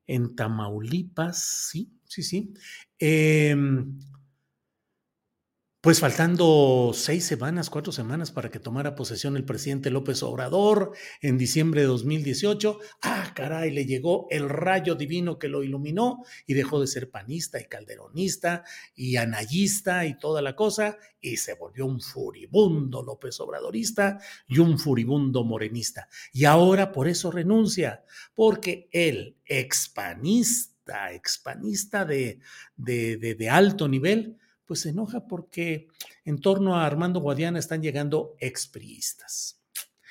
en 0.07 0.37
Tamaulipas, 0.37 1.69
sí, 1.71 1.93
sí, 2.07 2.23
sí. 2.23 2.55
Em, 2.99 3.99
pues 5.87 6.01
faltando 6.01 6.91
seis 6.95 7.25
semanas, 7.25 7.71
cuatro 7.71 7.93
semanas 7.93 8.33
para 8.33 8.51
que 8.51 8.59
tomara 8.59 8.97
posesión 8.97 9.37
el 9.37 9.45
presidente 9.45 9.93
López 9.93 10.21
Obrador 10.25 10.91
en 11.21 11.39
diciembre 11.39 11.83
de 11.83 11.87
2018, 11.87 12.81
ah, 13.03 13.33
caray, 13.37 13.71
le 13.71 13.87
llegó 13.87 14.27
el 14.31 14.49
rayo 14.49 14.97
divino 14.97 15.39
que 15.39 15.47
lo 15.47 15.63
iluminó 15.63 16.25
y 16.45 16.55
dejó 16.55 16.81
de 16.81 16.89
ser 16.89 17.09
panista 17.09 17.61
y 17.61 17.67
calderonista 17.67 18.65
y 18.97 19.15
anayista 19.15 20.05
y 20.07 20.19
toda 20.19 20.43
la 20.43 20.57
cosa 20.57 20.99
y 21.21 21.37
se 21.37 21.55
volvió 21.55 21.87
un 21.87 22.01
furibundo 22.01 23.05
López 23.05 23.39
Obradorista 23.39 24.19
y 24.49 24.59
un 24.59 24.81
furibundo 24.81 25.45
morenista. 25.45 26.09
Y 26.33 26.47
ahora 26.47 26.91
por 26.91 27.07
eso 27.07 27.31
renuncia, 27.31 28.03
porque 28.35 28.89
el 28.91 29.37
expanista, 29.45 31.13
expanista 31.13 32.05
de, 32.05 32.41
de, 32.77 33.19
de, 33.19 33.37
de 33.37 33.51
alto 33.51 33.87
nivel, 33.87 34.37
pues 34.67 34.81
se 34.81 34.91
enoja 34.91 35.27
porque 35.27 35.89
en 36.25 36.41
torno 36.41 36.77
a 36.77 36.87
Armando 36.87 37.21
Guadiana 37.21 37.59
están 37.59 37.83
llegando 37.83 38.35
expriistas. 38.41 39.63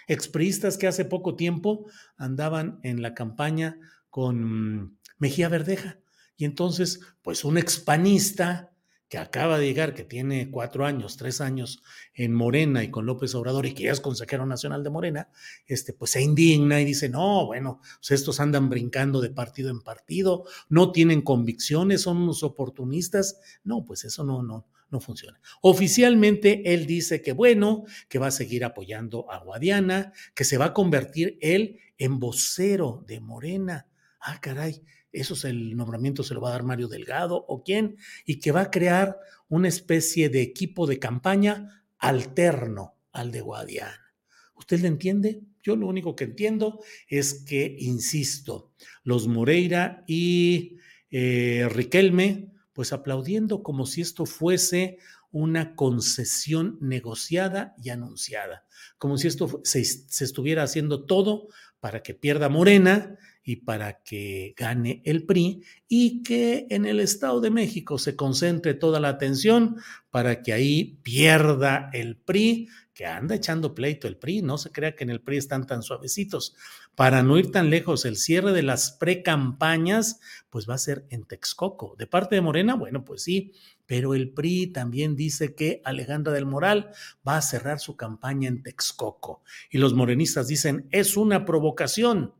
Expriistas 0.07 0.77
que 0.77 0.87
hace 0.87 1.05
poco 1.05 1.35
tiempo 1.35 1.85
andaban 2.17 2.79
en 2.83 3.01
la 3.01 3.13
campaña 3.13 3.77
con 4.09 4.97
Mejía 5.17 5.49
Verdeja. 5.49 5.99
Y 6.37 6.45
entonces, 6.45 6.99
pues 7.21 7.43
un 7.43 7.57
expanista 7.57 8.74
que 9.07 9.17
acaba 9.17 9.59
de 9.59 9.65
llegar, 9.65 9.93
que 9.93 10.03
tiene 10.03 10.49
cuatro 10.49 10.85
años, 10.85 11.17
tres 11.17 11.39
años 11.41 11.83
en 12.13 12.33
Morena 12.33 12.83
y 12.83 12.89
con 12.89 13.05
López 13.05 13.35
Obrador 13.35 13.65
y 13.65 13.73
que 13.73 13.83
ya 13.83 13.91
es 13.91 14.01
consejero 14.01 14.45
nacional 14.45 14.83
de 14.83 14.89
Morena, 14.89 15.29
este, 15.67 15.93
pues 15.93 16.11
se 16.11 16.21
indigna 16.21 16.81
y 16.81 16.85
dice, 16.85 17.09
no, 17.09 17.45
bueno, 17.45 17.81
pues 17.99 18.11
estos 18.11 18.39
andan 18.39 18.69
brincando 18.69 19.21
de 19.21 19.29
partido 19.29 19.69
en 19.69 19.81
partido, 19.81 20.45
no 20.69 20.91
tienen 20.91 21.21
convicciones, 21.21 22.01
son 22.01 22.17
unos 22.17 22.43
oportunistas. 22.43 23.39
No, 23.63 23.85
pues 23.85 24.05
eso 24.05 24.23
no, 24.23 24.41
no, 24.41 24.65
no 24.89 24.99
funciona. 24.99 25.39
Oficialmente 25.61 26.73
él 26.73 26.87
dice 26.87 27.21
que 27.21 27.33
bueno, 27.33 27.83
que 28.09 28.19
va 28.19 28.27
a 28.27 28.31
seguir 28.31 28.65
apoyando 28.65 29.31
a 29.31 29.39
Guadiana, 29.39 30.13
que 30.33 30.45
se 30.45 30.57
va 30.57 30.65
a 30.65 30.73
convertir 30.73 31.37
él 31.41 31.79
en 31.97 32.19
vocero 32.19 33.03
de 33.07 33.19
Morena. 33.19 33.87
Ah, 34.27 34.41
caray, 34.41 34.81
eso 35.11 35.35
es 35.35 35.45
el 35.45 35.77
nombramiento 35.77 36.23
se 36.23 36.33
lo 36.33 36.41
va 36.41 36.49
a 36.49 36.53
dar 36.53 36.63
Mario 36.63 36.87
Delgado 36.87 37.45
o 37.47 37.63
quién, 37.63 37.95
y 38.25 38.39
que 38.39 38.51
va 38.51 38.61
a 38.61 38.71
crear 38.71 39.19
una 39.49 39.67
especie 39.67 40.29
de 40.29 40.41
equipo 40.41 40.87
de 40.87 40.97
campaña 40.97 41.85
alterno 41.99 42.95
al 43.11 43.31
de 43.31 43.41
Guadiana. 43.41 44.15
¿Usted 44.55 44.79
le 44.79 44.87
entiende? 44.87 45.43
Yo 45.61 45.75
lo 45.75 45.85
único 45.85 46.15
que 46.15 46.23
entiendo 46.23 46.79
es 47.07 47.45
que, 47.45 47.77
insisto, 47.79 48.73
los 49.03 49.27
Moreira 49.27 50.03
y 50.07 50.77
eh, 51.11 51.69
Riquelme, 51.69 52.51
pues 52.73 52.91
aplaudiendo 52.91 53.61
como 53.61 53.85
si 53.85 54.01
esto 54.01 54.25
fuese 54.25 54.97
una 55.29 55.75
concesión 55.75 56.79
negociada 56.81 57.75
y 57.77 57.89
anunciada, 57.89 58.65
como 58.97 59.19
si 59.19 59.27
esto 59.27 59.61
se, 59.63 59.85
se 59.85 60.23
estuviera 60.23 60.63
haciendo 60.63 61.05
todo 61.05 61.49
para 61.79 62.01
que 62.01 62.15
pierda 62.15 62.49
Morena 62.49 63.19
y 63.47 63.57
para 63.57 64.01
que 64.01 64.55
gane 64.57 65.03
el 65.05 65.23
PRI 65.23 65.63
y 65.87 66.23
que 66.23 66.65
en 66.71 66.85
el 66.85 66.99
Estado 66.99 67.39
de 67.39 67.51
México 67.51 67.99
se 67.99 68.15
concentre 68.15 68.73
toda 68.73 68.99
la 68.99 69.09
atención 69.09 69.77
para 70.09 70.41
que 70.41 70.51
ahí 70.51 70.99
pierda 71.03 71.91
el 71.93 72.17
PRI, 72.17 72.67
que 72.95 73.05
anda 73.05 73.35
echando 73.35 73.75
pleito 73.75 74.07
el 74.07 74.17
PRI, 74.17 74.41
no 74.41 74.57
se 74.57 74.71
crea 74.71 74.95
que 74.95 75.03
en 75.03 75.11
el 75.11 75.21
PRI 75.21 75.37
están 75.37 75.67
tan 75.67 75.83
suavecitos. 75.83 76.55
Para 76.95 77.21
no 77.21 77.37
ir 77.37 77.51
tan 77.51 77.69
lejos, 77.69 78.05
el 78.05 78.15
cierre 78.15 78.51
de 78.51 78.63
las 78.63 78.93
precampañas, 78.93 80.19
pues 80.49 80.67
va 80.67 80.73
a 80.73 80.79
ser 80.79 81.05
en 81.09 81.25
Texcoco. 81.25 81.95
De 81.99 82.07
parte 82.07 82.33
de 82.35 82.41
Morena, 82.41 82.73
bueno, 82.73 83.05
pues 83.05 83.21
sí, 83.21 83.51
pero 83.85 84.15
el 84.15 84.31
PRI 84.31 84.67
también 84.67 85.15
dice 85.15 85.53
que 85.53 85.81
Alejandra 85.85 86.33
del 86.33 86.47
Moral 86.47 86.89
va 87.27 87.37
a 87.37 87.41
cerrar 87.43 87.79
su 87.79 87.95
campaña 87.95 88.47
en 88.47 88.63
Texcoco. 88.63 89.43
Y 89.69 89.77
los 89.77 89.93
morenistas 89.93 90.47
dicen, 90.47 90.87
es 90.91 91.15
una 91.15 91.45
provocación. 91.45 92.33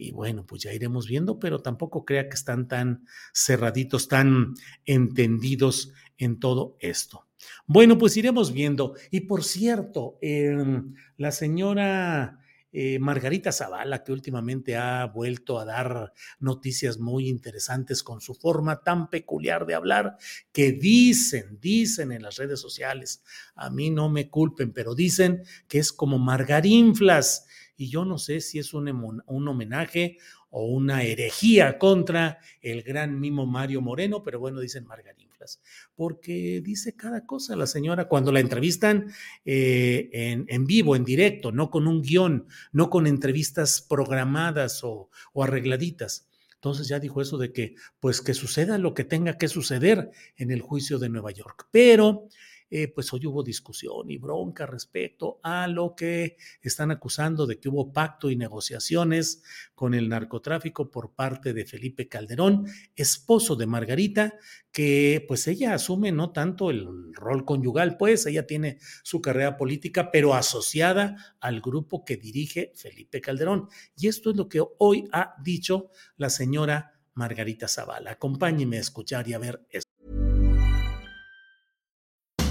Y 0.00 0.12
bueno, 0.12 0.46
pues 0.46 0.62
ya 0.62 0.72
iremos 0.72 1.06
viendo, 1.06 1.38
pero 1.38 1.60
tampoco 1.60 2.06
crea 2.06 2.26
que 2.30 2.34
están 2.34 2.68
tan 2.68 3.04
cerraditos, 3.34 4.08
tan 4.08 4.54
entendidos 4.86 5.92
en 6.16 6.40
todo 6.40 6.78
esto. 6.80 7.26
Bueno, 7.66 7.98
pues 7.98 8.16
iremos 8.16 8.50
viendo. 8.50 8.94
Y 9.10 9.20
por 9.20 9.44
cierto, 9.44 10.16
em, 10.22 10.94
la 11.18 11.32
señora 11.32 12.38
eh, 12.72 12.98
Margarita 12.98 13.52
Zavala, 13.52 14.02
que 14.02 14.12
últimamente 14.12 14.76
ha 14.76 15.04
vuelto 15.04 15.58
a 15.58 15.66
dar 15.66 16.14
noticias 16.38 16.98
muy 16.98 17.28
interesantes 17.28 18.02
con 18.02 18.22
su 18.22 18.34
forma 18.34 18.82
tan 18.82 19.10
peculiar 19.10 19.66
de 19.66 19.74
hablar, 19.74 20.16
que 20.50 20.72
dicen, 20.72 21.58
dicen 21.60 22.10
en 22.12 22.22
las 22.22 22.36
redes 22.36 22.60
sociales, 22.60 23.22
a 23.54 23.68
mí 23.68 23.90
no 23.90 24.08
me 24.08 24.30
culpen, 24.30 24.72
pero 24.72 24.94
dicen 24.94 25.42
que 25.68 25.78
es 25.78 25.92
como 25.92 26.18
Margarinflas 26.18 27.44
y 27.80 27.88
yo 27.88 28.04
no 28.04 28.18
sé 28.18 28.42
si 28.42 28.58
es 28.58 28.74
un, 28.74 29.22
un 29.24 29.48
homenaje 29.48 30.18
o 30.50 30.66
una 30.66 31.02
herejía 31.02 31.78
contra 31.78 32.38
el 32.60 32.82
gran 32.82 33.18
mimo 33.18 33.46
Mario 33.46 33.80
Moreno, 33.80 34.22
pero 34.22 34.38
bueno, 34.38 34.60
dicen 34.60 34.84
Margarinflas, 34.84 35.62
porque 35.94 36.60
dice 36.62 36.94
cada 36.94 37.24
cosa 37.24 37.56
la 37.56 37.66
señora 37.66 38.06
cuando 38.06 38.32
la 38.32 38.40
entrevistan 38.40 39.10
eh, 39.46 40.10
en, 40.12 40.44
en, 40.48 40.66
vivo, 40.66 40.94
en 40.94 41.06
directo, 41.06 41.52
no 41.52 41.70
con 41.70 41.86
un 41.86 42.02
guion, 42.02 42.46
no 42.70 42.90
con 42.90 43.06
entrevistas 43.06 43.80
programadas 43.80 44.84
o, 44.84 45.08
o 45.32 45.42
arregladitas. 45.42 46.28
Entonces 46.56 46.86
ya 46.86 47.00
dijo 47.00 47.22
eso 47.22 47.38
de 47.38 47.50
que, 47.50 47.76
pues 47.98 48.20
que 48.20 48.34
suceda 48.34 48.76
lo 48.76 48.92
que 48.92 49.04
tenga 49.04 49.38
que 49.38 49.48
suceder 49.48 50.10
en 50.36 50.50
el 50.50 50.60
juicio 50.60 50.98
de 50.98 51.08
Nueva 51.08 51.30
York. 51.30 51.68
Pero 51.70 52.28
eh, 52.70 52.88
pues 52.88 53.12
hoy 53.12 53.26
hubo 53.26 53.42
discusión 53.42 54.10
y 54.10 54.16
bronca 54.16 54.64
respecto 54.64 55.40
a 55.42 55.66
lo 55.66 55.94
que 55.96 56.36
están 56.62 56.92
acusando 56.92 57.46
de 57.46 57.58
que 57.58 57.68
hubo 57.68 57.92
pacto 57.92 58.30
y 58.30 58.36
negociaciones 58.36 59.42
con 59.74 59.92
el 59.94 60.08
narcotráfico 60.08 60.90
por 60.90 61.12
parte 61.12 61.52
de 61.52 61.64
Felipe 61.64 62.08
Calderón, 62.08 62.66
esposo 62.94 63.56
de 63.56 63.66
Margarita, 63.66 64.34
que 64.70 65.24
pues 65.26 65.48
ella 65.48 65.74
asume 65.74 66.12
no 66.12 66.30
tanto 66.32 66.70
el 66.70 67.12
rol 67.12 67.44
conyugal, 67.44 67.96
pues 67.96 68.26
ella 68.26 68.46
tiene 68.46 68.78
su 69.02 69.20
carrera 69.20 69.56
política, 69.56 70.10
pero 70.12 70.34
asociada 70.34 71.36
al 71.40 71.60
grupo 71.60 72.04
que 72.04 72.16
dirige 72.16 72.72
Felipe 72.76 73.20
Calderón. 73.20 73.68
Y 73.96 74.08
esto 74.08 74.30
es 74.30 74.36
lo 74.36 74.48
que 74.48 74.62
hoy 74.78 75.08
ha 75.12 75.34
dicho 75.42 75.90
la 76.16 76.30
señora 76.30 77.00
Margarita 77.14 77.66
Zavala. 77.66 78.12
Acompáñeme 78.12 78.76
a 78.76 78.80
escuchar 78.80 79.28
y 79.28 79.32
a 79.32 79.38
ver 79.38 79.66
esto. 79.70 79.89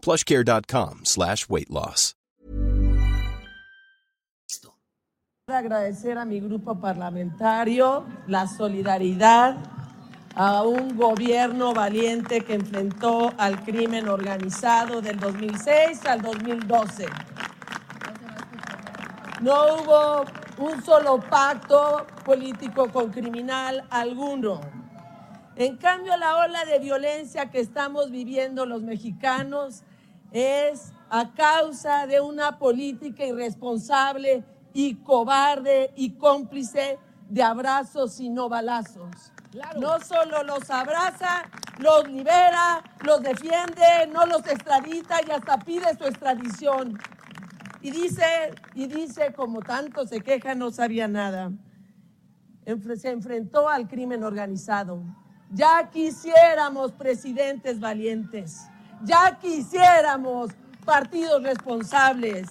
plushcare.com 0.00 1.00
slash 1.04 1.48
weight 1.48 1.70
loss. 1.70 2.14
Agradecer 5.48 6.16
a 6.16 6.24
mi 6.24 6.40
grupo 6.40 6.80
parlamentario 6.80 8.06
la 8.28 8.46
solidaridad 8.46 9.56
a 10.36 10.62
un 10.62 10.96
gobierno 10.96 11.74
valiente 11.74 12.42
que 12.42 12.54
enfrentó 12.54 13.32
al 13.36 13.62
crimen 13.64 14.08
organizado 14.08 15.00
del 15.02 15.18
2006 15.18 16.06
al 16.06 16.22
2012. 16.22 17.06
No 19.42 19.74
hubo 19.74 20.24
un 20.58 20.82
solo 20.84 21.18
pacto 21.18 22.06
político 22.24 22.88
con 22.92 23.10
criminal 23.10 23.84
alguno. 23.90 24.60
En 25.56 25.76
cambio, 25.76 26.16
la 26.16 26.36
ola 26.36 26.64
de 26.64 26.78
violencia 26.78 27.50
que 27.50 27.60
estamos 27.60 28.10
viviendo 28.10 28.66
los 28.66 28.82
mexicanos 28.82 29.82
es 30.32 30.92
a 31.08 31.32
causa 31.34 32.06
de 32.06 32.20
una 32.20 32.58
política 32.58 33.24
irresponsable 33.24 34.44
y 34.72 34.96
cobarde 34.96 35.92
y 35.96 36.12
cómplice 36.12 36.98
de 37.28 37.42
abrazos 37.42 38.20
y 38.20 38.28
no 38.28 38.48
balazos. 38.48 39.32
No 39.78 39.98
solo 40.00 40.44
los 40.44 40.70
abraza, 40.70 41.42
los 41.78 42.08
libera, 42.08 42.82
los 43.04 43.20
defiende, 43.22 44.06
no 44.12 44.24
los 44.26 44.46
extradita 44.46 45.16
y 45.26 45.30
hasta 45.32 45.58
pide 45.58 45.96
su 45.96 46.04
extradición. 46.04 46.98
Y 47.82 47.90
dice, 47.90 48.52
y 48.74 48.86
dice, 48.86 49.32
como 49.34 49.62
tanto 49.62 50.06
se 50.06 50.20
queja, 50.20 50.54
no 50.54 50.70
sabía 50.70 51.08
nada. 51.08 51.50
Se 52.96 53.10
enfrentó 53.10 53.68
al 53.68 53.88
crimen 53.88 54.22
organizado. 54.22 55.02
Ya 55.50 55.90
quisiéramos 55.90 56.92
presidentes 56.92 57.80
valientes. 57.80 58.69
Ya 59.04 59.38
quisiéramos 59.40 60.50
partidos 60.84 61.42
responsables. 61.42 62.48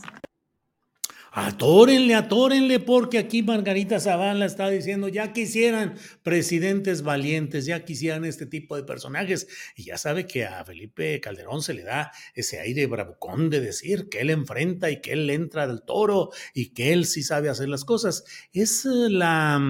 Atórenle, 1.31 2.16
atórenle, 2.16 2.79
porque 2.79 3.20
aquí 3.20 3.44
Margarita 3.44 4.00
Zavala 4.00 4.46
está 4.46 4.68
diciendo, 4.68 5.09
ya 5.09 5.31
quisieran 5.31 5.96
presidentes 6.24 7.03
valientes, 7.03 7.68
ya 7.68 7.85
quisieran 7.85 8.25
este 8.25 8.48
tipo 8.48 8.75
de 8.75 8.83
personajes. 8.83 9.48
Y 9.75 9.83
ya 9.83 10.00
sabe 10.00 10.25
que 10.25 10.46
a 10.46 10.66
Felipe 10.66 11.22
Calderón 11.22 11.62
se 11.62 11.75
le 11.75 11.83
da 11.83 12.12
ese 12.33 12.59
aire 12.59 12.88
bravucón 12.88 13.51
de 13.51 13.62
decir 13.62 14.09
que 14.09 14.22
él 14.22 14.31
enfrenta 14.31 14.90
y 14.90 15.01
que 15.01 15.14
él 15.14 15.29
entra 15.29 15.68
del 15.68 15.83
toro 15.83 16.31
y 16.55 16.74
que 16.74 16.94
él 16.94 17.05
sí 17.05 17.22
sabe 17.22 17.50
hacer 17.50 17.70
las 17.70 17.85
cosas. 17.85 18.24
Es 18.51 18.85
la 18.85 19.62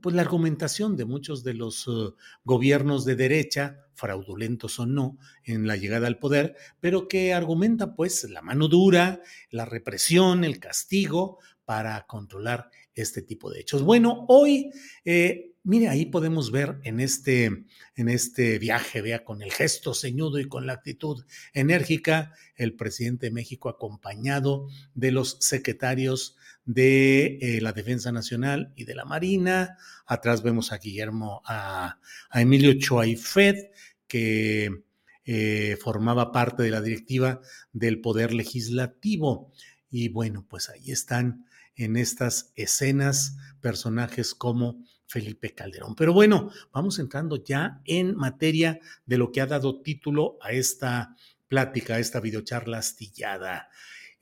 pues 0.00 0.14
la 0.14 0.22
argumentación 0.22 0.96
de 0.96 1.04
muchos 1.04 1.44
de 1.44 1.54
los 1.54 1.86
uh, 1.88 2.14
gobiernos 2.44 3.04
de 3.04 3.16
derecha, 3.16 3.86
fraudulentos 3.94 4.78
o 4.78 4.86
no, 4.86 5.18
en 5.44 5.66
la 5.66 5.76
llegada 5.76 6.06
al 6.06 6.18
poder, 6.18 6.56
pero 6.80 7.08
que 7.08 7.32
argumenta 7.34 7.94
pues 7.94 8.24
la 8.24 8.42
mano 8.42 8.68
dura, 8.68 9.20
la 9.50 9.64
represión, 9.64 10.44
el 10.44 10.58
castigo 10.58 11.38
para 11.66 12.06
controlar 12.06 12.70
este 12.94 13.20
tipo 13.20 13.50
de 13.50 13.60
hechos. 13.60 13.82
Bueno, 13.82 14.24
hoy, 14.28 14.70
eh, 15.04 15.52
mire, 15.64 15.88
ahí 15.88 16.06
podemos 16.06 16.50
ver 16.50 16.78
en 16.84 17.00
este, 17.00 17.66
en 17.96 18.08
este 18.08 18.58
viaje, 18.58 19.02
vea, 19.02 19.24
con 19.24 19.42
el 19.42 19.52
gesto 19.52 19.92
ceñudo 19.92 20.38
y 20.38 20.48
con 20.48 20.66
la 20.66 20.74
actitud 20.74 21.24
enérgica, 21.52 22.32
el 22.54 22.74
presidente 22.74 23.26
de 23.26 23.32
México 23.32 23.68
acompañado 23.68 24.68
de 24.94 25.10
los 25.10 25.36
secretarios 25.40 26.36
de 26.64 27.38
eh, 27.40 27.60
la 27.60 27.72
Defensa 27.72 28.12
Nacional 28.12 28.72
y 28.76 28.84
de 28.84 28.94
la 28.94 29.04
Marina. 29.04 29.76
Atrás 30.06 30.42
vemos 30.42 30.72
a 30.72 30.78
Guillermo, 30.78 31.42
a, 31.44 31.98
Emilio 32.32 32.74
Choaifet, 32.78 33.72
que 34.06 34.84
eh, 35.24 35.76
formaba 35.82 36.30
parte 36.30 36.62
de 36.62 36.70
la 36.70 36.80
directiva 36.80 37.40
del 37.72 38.00
Poder 38.00 38.32
Legislativo. 38.32 39.52
Y 39.90 40.08
bueno, 40.08 40.46
pues 40.48 40.68
ahí 40.68 40.90
están 40.90 41.46
en 41.76 41.96
estas 41.96 42.52
escenas 42.56 43.36
personajes 43.60 44.34
como 44.34 44.84
Felipe 45.06 45.54
Calderón. 45.54 45.94
Pero 45.94 46.12
bueno, 46.12 46.50
vamos 46.72 46.98
entrando 46.98 47.42
ya 47.42 47.80
en 47.84 48.16
materia 48.16 48.80
de 49.04 49.18
lo 49.18 49.30
que 49.30 49.40
ha 49.40 49.46
dado 49.46 49.80
título 49.82 50.38
a 50.40 50.52
esta 50.52 51.16
plática, 51.48 51.94
a 51.94 51.98
esta 51.98 52.20
videocharla 52.20 52.78
astillada. 52.78 53.68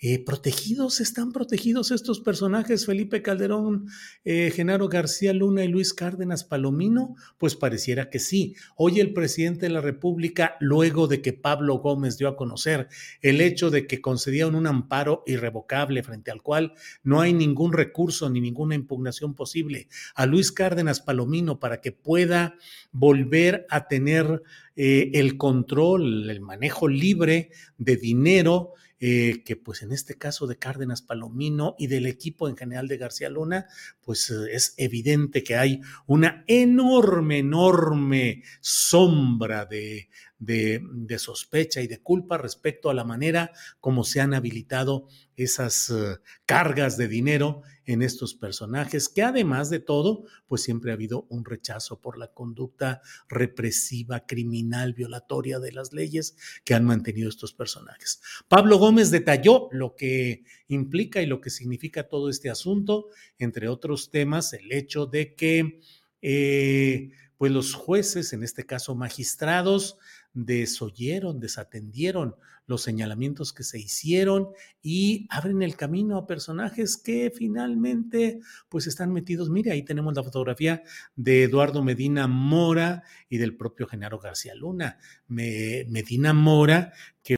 Eh, 0.06 0.22
protegidos, 0.22 1.00
están 1.00 1.32
protegidos 1.32 1.90
estos 1.90 2.20
personajes, 2.20 2.84
Felipe 2.84 3.22
Calderón, 3.22 3.86
eh, 4.26 4.52
Genaro 4.54 4.90
García 4.90 5.32
Luna 5.32 5.64
y 5.64 5.68
Luis 5.68 5.94
Cárdenas 5.94 6.44
Palomino, 6.44 7.16
pues 7.38 7.56
pareciera 7.56 8.10
que 8.10 8.18
sí. 8.18 8.54
Hoy 8.76 9.00
el 9.00 9.14
presidente 9.14 9.64
de 9.64 9.72
la 9.72 9.80
República, 9.80 10.58
luego 10.60 11.06
de 11.06 11.22
que 11.22 11.32
Pablo 11.32 11.78
Gómez 11.78 12.18
dio 12.18 12.28
a 12.28 12.36
conocer 12.36 12.88
el 13.22 13.40
hecho 13.40 13.70
de 13.70 13.86
que 13.86 14.02
concedían 14.02 14.54
un 14.54 14.66
amparo 14.66 15.22
irrevocable 15.26 16.02
frente 16.02 16.30
al 16.30 16.42
cual 16.42 16.74
no 17.02 17.22
hay 17.22 17.32
ningún 17.32 17.72
recurso 17.72 18.28
ni 18.28 18.42
ninguna 18.42 18.74
impugnación 18.74 19.32
posible 19.32 19.88
a 20.14 20.26
Luis 20.26 20.52
Cárdenas 20.52 21.00
Palomino 21.00 21.58
para 21.60 21.80
que 21.80 21.92
pueda 21.92 22.58
volver 22.92 23.66
a 23.70 23.88
tener 23.88 24.42
eh, 24.76 25.12
el 25.14 25.38
control, 25.38 26.28
el 26.28 26.42
manejo 26.42 26.88
libre 26.88 27.52
de 27.78 27.96
dinero, 27.96 28.74
eh, 29.06 29.42
que 29.44 29.54
pues 29.54 29.82
en 29.82 29.92
este 29.92 30.16
caso 30.16 30.46
de 30.46 30.56
Cárdenas 30.56 31.02
Palomino 31.02 31.74
y 31.78 31.88
del 31.88 32.06
equipo 32.06 32.48
en 32.48 32.56
general 32.56 32.88
de 32.88 32.96
García 32.96 33.28
Luna, 33.28 33.66
pues 34.00 34.30
eh, 34.30 34.46
es 34.52 34.72
evidente 34.78 35.44
que 35.44 35.56
hay 35.56 35.82
una 36.06 36.42
enorme, 36.46 37.40
enorme 37.40 38.44
sombra 38.62 39.66
de, 39.66 40.08
de, 40.44 41.18
sospecha 41.18 41.80
y 41.80 41.86
de 41.86 42.00
culpa 42.00 42.38
respecto 42.38 42.90
a 42.90 42.94
la 42.94 43.04
manera 43.04 43.52
como 43.80 44.04
se 44.04 44.20
han 44.20 44.34
habilitado 44.34 45.08
esas 45.36 45.90
eh, 45.90 46.16
cargas 46.46 46.96
de 46.96 47.08
dinero 47.08 47.62
en 47.86 48.02
estos 48.02 48.34
personajes, 48.34 49.08
que 49.08 49.22
además 49.22 49.70
de 49.70 49.78
todo, 49.78 50.24
pues 50.46 50.62
siempre 50.62 50.90
ha 50.90 50.94
habido 50.94 51.26
un 51.28 51.44
rechazo 51.44 52.00
por 52.00 52.18
la 52.18 52.32
conducta 52.32 53.02
represiva, 53.28 54.26
criminal, 54.26 54.94
violatoria 54.94 55.58
de 55.58 55.72
las 55.72 55.92
leyes 55.92 56.36
que 56.64 56.74
han 56.74 56.84
mantenido 56.84 57.28
estos 57.28 57.52
personajes. 57.52 58.20
Pablo 58.48 58.78
Gómez 58.78 59.10
detalló 59.10 59.68
lo 59.72 59.96
que 59.96 60.44
implica 60.68 61.20
y 61.20 61.26
lo 61.26 61.40
que 61.40 61.50
significa 61.50 62.08
todo 62.08 62.30
este 62.30 62.50
asunto, 62.50 63.08
entre 63.38 63.68
otros 63.68 64.10
temas, 64.10 64.52
el 64.52 64.72
hecho 64.72 65.06
de 65.06 65.34
que... 65.34 65.80
Eh, 66.22 67.10
pues 67.36 67.52
los 67.52 67.74
jueces, 67.74 68.32
en 68.32 68.42
este 68.42 68.64
caso 68.64 68.94
magistrados, 68.94 69.98
desoyeron, 70.34 71.40
desatendieron 71.40 72.36
los 72.66 72.82
señalamientos 72.82 73.52
que 73.52 73.62
se 73.62 73.78
hicieron 73.78 74.48
y 74.82 75.26
abren 75.30 75.62
el 75.62 75.76
camino 75.76 76.16
a 76.16 76.26
personajes 76.26 76.96
que 76.96 77.30
finalmente 77.34 78.40
pues 78.68 78.86
están 78.86 79.12
metidos. 79.12 79.50
Mire, 79.50 79.72
ahí 79.72 79.82
tenemos 79.82 80.14
la 80.14 80.22
fotografía 80.22 80.82
de 81.14 81.44
Eduardo 81.44 81.82
Medina 81.82 82.26
Mora 82.26 83.02
y 83.28 83.38
del 83.38 83.56
propio 83.56 83.86
Genaro 83.86 84.18
García 84.18 84.54
Luna. 84.54 84.98
Medina 85.28 86.32
Mora, 86.32 86.92
que 87.22 87.36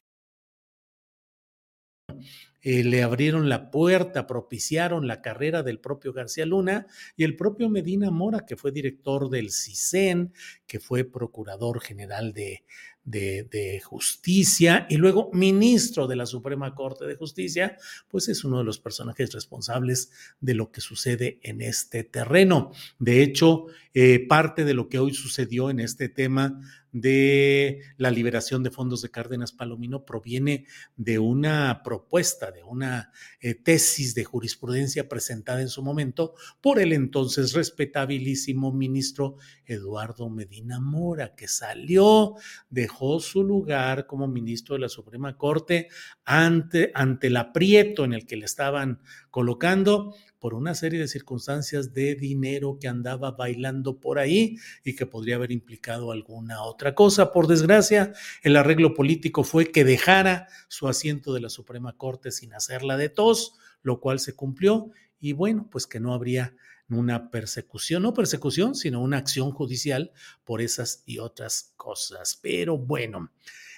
eh, 2.68 2.82
le 2.82 3.04
abrieron 3.04 3.48
la 3.48 3.70
puerta, 3.70 4.26
propiciaron 4.26 5.06
la 5.06 5.22
carrera 5.22 5.62
del 5.62 5.78
propio 5.78 6.12
García 6.12 6.44
Luna 6.46 6.88
y 7.16 7.22
el 7.22 7.36
propio 7.36 7.68
Medina 7.68 8.10
Mora, 8.10 8.44
que 8.44 8.56
fue 8.56 8.72
director 8.72 9.30
del 9.30 9.52
CISEN, 9.52 10.32
que 10.66 10.80
fue 10.80 11.04
procurador 11.04 11.80
general 11.80 12.32
de, 12.32 12.64
Justicia 13.84 14.84
y 14.90 14.96
luego 14.96 15.30
ministro 15.32 16.08
de 16.08 16.16
la 16.16 16.26
Suprema 16.26 16.74
Corte 16.74 17.06
de 17.06 17.14
Justicia, 17.14 17.76
pues 18.08 18.28
es 18.28 18.42
uno 18.42 18.58
de 18.58 18.64
los 18.64 18.80
personajes 18.80 19.32
responsables 19.32 20.10
de 20.40 20.54
lo 20.54 20.72
que 20.72 20.80
sucede 20.80 21.38
en 21.44 21.60
este 21.60 22.02
terreno. 22.02 22.72
De 22.98 23.22
hecho, 23.22 23.66
eh, 23.94 24.26
parte 24.26 24.64
de 24.64 24.74
lo 24.74 24.88
que 24.88 24.98
hoy 24.98 25.14
sucedió 25.14 25.70
en 25.70 25.78
este 25.78 26.08
tema 26.08 26.60
de 27.00 27.82
la 27.98 28.10
liberación 28.10 28.62
de 28.62 28.70
fondos 28.70 29.02
de 29.02 29.10
Cárdenas 29.10 29.52
Palomino 29.52 30.06
proviene 30.06 30.64
de 30.96 31.18
una 31.18 31.82
propuesta, 31.84 32.50
de 32.50 32.62
una 32.62 33.12
eh, 33.40 33.54
tesis 33.54 34.14
de 34.14 34.24
jurisprudencia 34.24 35.06
presentada 35.06 35.60
en 35.60 35.68
su 35.68 35.82
momento 35.82 36.34
por 36.62 36.78
el 36.78 36.94
entonces 36.94 37.52
respetabilísimo 37.52 38.72
ministro 38.72 39.36
Eduardo 39.66 40.30
Medina 40.30 40.80
Mora, 40.80 41.34
que 41.34 41.48
salió, 41.48 42.36
dejó 42.70 43.20
su 43.20 43.44
lugar 43.44 44.06
como 44.06 44.26
ministro 44.26 44.74
de 44.74 44.80
la 44.80 44.88
Suprema 44.88 45.36
Corte 45.36 45.88
ante, 46.24 46.92
ante 46.94 47.26
el 47.26 47.36
aprieto 47.36 48.06
en 48.06 48.14
el 48.14 48.26
que 48.26 48.36
le 48.36 48.46
estaban 48.46 49.00
colocando 49.36 50.14
por 50.38 50.54
una 50.54 50.74
serie 50.74 50.98
de 50.98 51.08
circunstancias 51.08 51.92
de 51.92 52.14
dinero 52.14 52.78
que 52.80 52.88
andaba 52.88 53.32
bailando 53.32 54.00
por 54.00 54.18
ahí 54.18 54.56
y 54.82 54.96
que 54.96 55.04
podría 55.04 55.34
haber 55.34 55.52
implicado 55.52 56.10
alguna 56.10 56.62
otra 56.62 56.94
cosa. 56.94 57.32
Por 57.32 57.46
desgracia, 57.46 58.14
el 58.42 58.56
arreglo 58.56 58.94
político 58.94 59.44
fue 59.44 59.70
que 59.70 59.84
dejara 59.84 60.48
su 60.68 60.88
asiento 60.88 61.34
de 61.34 61.42
la 61.42 61.50
Suprema 61.50 61.98
Corte 61.98 62.30
sin 62.30 62.54
hacerla 62.54 62.96
de 62.96 63.10
tos, 63.10 63.58
lo 63.82 64.00
cual 64.00 64.20
se 64.20 64.34
cumplió 64.34 64.90
y 65.20 65.34
bueno, 65.34 65.68
pues 65.70 65.86
que 65.86 66.00
no 66.00 66.14
habría 66.14 66.56
una 66.88 67.30
persecución, 67.30 68.04
no 68.04 68.14
persecución, 68.14 68.74
sino 68.74 69.02
una 69.02 69.18
acción 69.18 69.50
judicial 69.50 70.12
por 70.44 70.62
esas 70.62 71.02
y 71.04 71.18
otras 71.18 71.74
cosas. 71.76 72.38
Pero 72.40 72.78
bueno, 72.78 73.32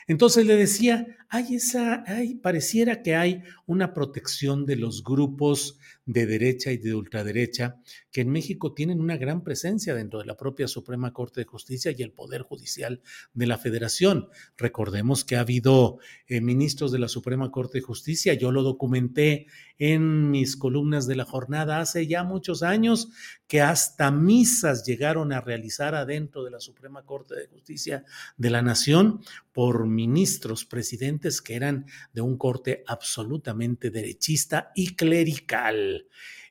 entonces 0.09 0.47
le 0.47 0.57
decía, 0.57 1.07
hay 1.29 1.57
esa, 1.57 2.03
hay, 2.07 2.35
pareciera 2.35 3.03
que 3.03 3.15
hay 3.15 3.43
una 3.67 3.93
protección 3.93 4.65
de 4.65 4.77
los 4.77 5.05
grupos 5.05 5.79
de 6.09 6.25
derecha 6.25 6.73
y 6.73 6.79
de 6.79 6.95
ultraderecha 6.95 7.77
que 8.11 8.23
en 8.23 8.31
México 8.31 8.73
tienen 8.73 8.99
una 8.99 9.19
gran 9.19 9.45
presencia 9.45 9.95
dentro 9.95 10.21
de 10.21 10.25
la 10.25 10.39
propia 10.39 10.67
Suprema 10.67 11.13
Corte 11.13 11.43
de 11.43 11.45
Justicia 11.45 11.95
y 11.97 12.03
el 12.03 12.13
Poder 12.13 12.41
Judicial 12.43 13.03
de 13.35 13.47
la 13.47 13.59
Federación. 13.59 14.29
Recordemos 14.57 15.27
que 15.27 15.37
ha 15.37 15.41
habido 15.41 15.99
eh, 16.27 16.41
ministros 16.41 16.93
de 16.93 16.99
la 16.99 17.09
Suprema 17.09 17.51
Corte 17.51 17.79
de 17.79 17.83
Justicia, 17.83 18.33
yo 18.33 18.53
lo 18.53 18.63
documenté 18.63 19.49
en 19.77 20.31
mis 20.31 20.57
columnas 20.57 21.07
de 21.07 21.15
la 21.15 21.27
jornada 21.27 21.79
hace 21.79 22.07
ya 22.07 22.25
muchos 22.25 22.63
años, 22.63 23.11
que 23.47 23.61
hasta 23.61 24.11
misas 24.11 24.85
llegaron 24.85 25.33
a 25.33 25.43
realizar 25.43 25.95
adentro 25.95 26.43
de 26.43 26.51
la 26.51 26.61
Suprema 26.61 27.05
Corte 27.05 27.35
de 27.35 27.47
Justicia 27.49 28.05
de 28.39 28.51
la 28.51 28.63
Nación 28.63 29.21
por 29.53 29.87
ministros, 29.87 30.65
presidentes 30.65 31.43
que 31.43 31.55
eran 31.55 31.87
de 32.15 32.23
un 32.23 32.39
corte 32.39 32.83
absolutamente 32.87 33.91
derechista 33.91 34.73
y 34.75 34.95
clerical. 34.95 35.98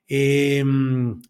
Em, 0.07 1.21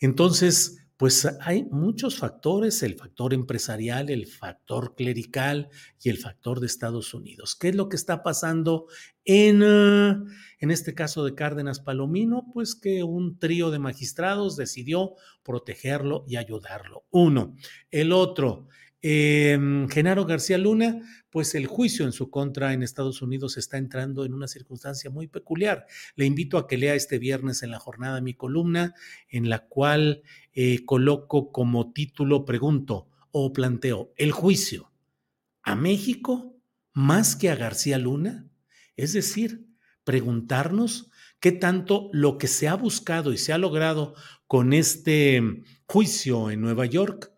entonces, 0.00 0.82
pues 1.02 1.26
hay 1.40 1.64
muchos 1.64 2.16
factores, 2.16 2.80
el 2.84 2.94
factor 2.94 3.34
empresarial, 3.34 4.08
el 4.08 4.28
factor 4.28 4.94
clerical 4.94 5.68
y 6.00 6.10
el 6.10 6.18
factor 6.18 6.60
de 6.60 6.66
Estados 6.66 7.12
Unidos. 7.12 7.56
¿Qué 7.56 7.70
es 7.70 7.74
lo 7.74 7.88
que 7.88 7.96
está 7.96 8.22
pasando 8.22 8.86
en, 9.24 9.64
ah, 9.64 10.22
en 10.60 10.70
este 10.70 10.94
caso 10.94 11.24
de 11.24 11.34
Cárdenas 11.34 11.80
Palomino? 11.80 12.46
Pues 12.54 12.76
que 12.76 13.02
un 13.02 13.40
trío 13.40 13.72
de 13.72 13.80
magistrados 13.80 14.56
decidió 14.56 15.14
protegerlo 15.42 16.24
y 16.28 16.36
ayudarlo. 16.36 17.04
Uno. 17.10 17.56
El 17.90 18.12
otro, 18.12 18.68
Em, 19.04 19.88
Genaro 19.88 20.24
García 20.24 20.58
Luna, 20.58 21.02
pues 21.28 21.56
el 21.56 21.66
juicio 21.66 22.04
en 22.04 22.12
su 22.12 22.30
contra 22.30 22.72
en 22.72 22.84
Estados 22.84 23.20
Unidos 23.20 23.56
está 23.56 23.76
entrando 23.76 24.24
en 24.24 24.32
una 24.32 24.46
circunstancia 24.46 25.10
muy 25.10 25.26
peculiar. 25.26 25.86
Le 26.14 26.24
invito 26.24 26.56
a 26.56 26.68
que 26.68 26.78
lea 26.78 26.94
este 26.94 27.18
viernes 27.18 27.64
en 27.64 27.72
la 27.72 27.80
jornada 27.80 28.20
mi 28.20 28.34
columna, 28.34 28.94
en 29.28 29.50
la 29.50 29.66
cual 29.66 30.22
eh, 30.52 30.84
coloco 30.84 31.50
como 31.50 31.92
título, 31.92 32.44
pregunto 32.44 33.08
o 33.32 33.52
planteo, 33.52 34.12
el 34.16 34.30
juicio 34.30 34.92
a 35.64 35.74
México 35.74 36.56
más 36.92 37.34
que 37.34 37.50
a 37.50 37.56
García 37.56 37.98
Luna. 37.98 38.48
Es 38.96 39.14
decir, 39.14 39.66
preguntarnos 40.04 41.10
qué 41.40 41.50
tanto 41.50 42.08
lo 42.12 42.38
que 42.38 42.46
se 42.46 42.68
ha 42.68 42.74
buscado 42.74 43.32
y 43.32 43.38
se 43.38 43.52
ha 43.52 43.58
logrado 43.58 44.14
con 44.46 44.72
este 44.72 45.42
juicio 45.86 46.50
en 46.50 46.60
Nueva 46.60 46.86
York 46.86 47.31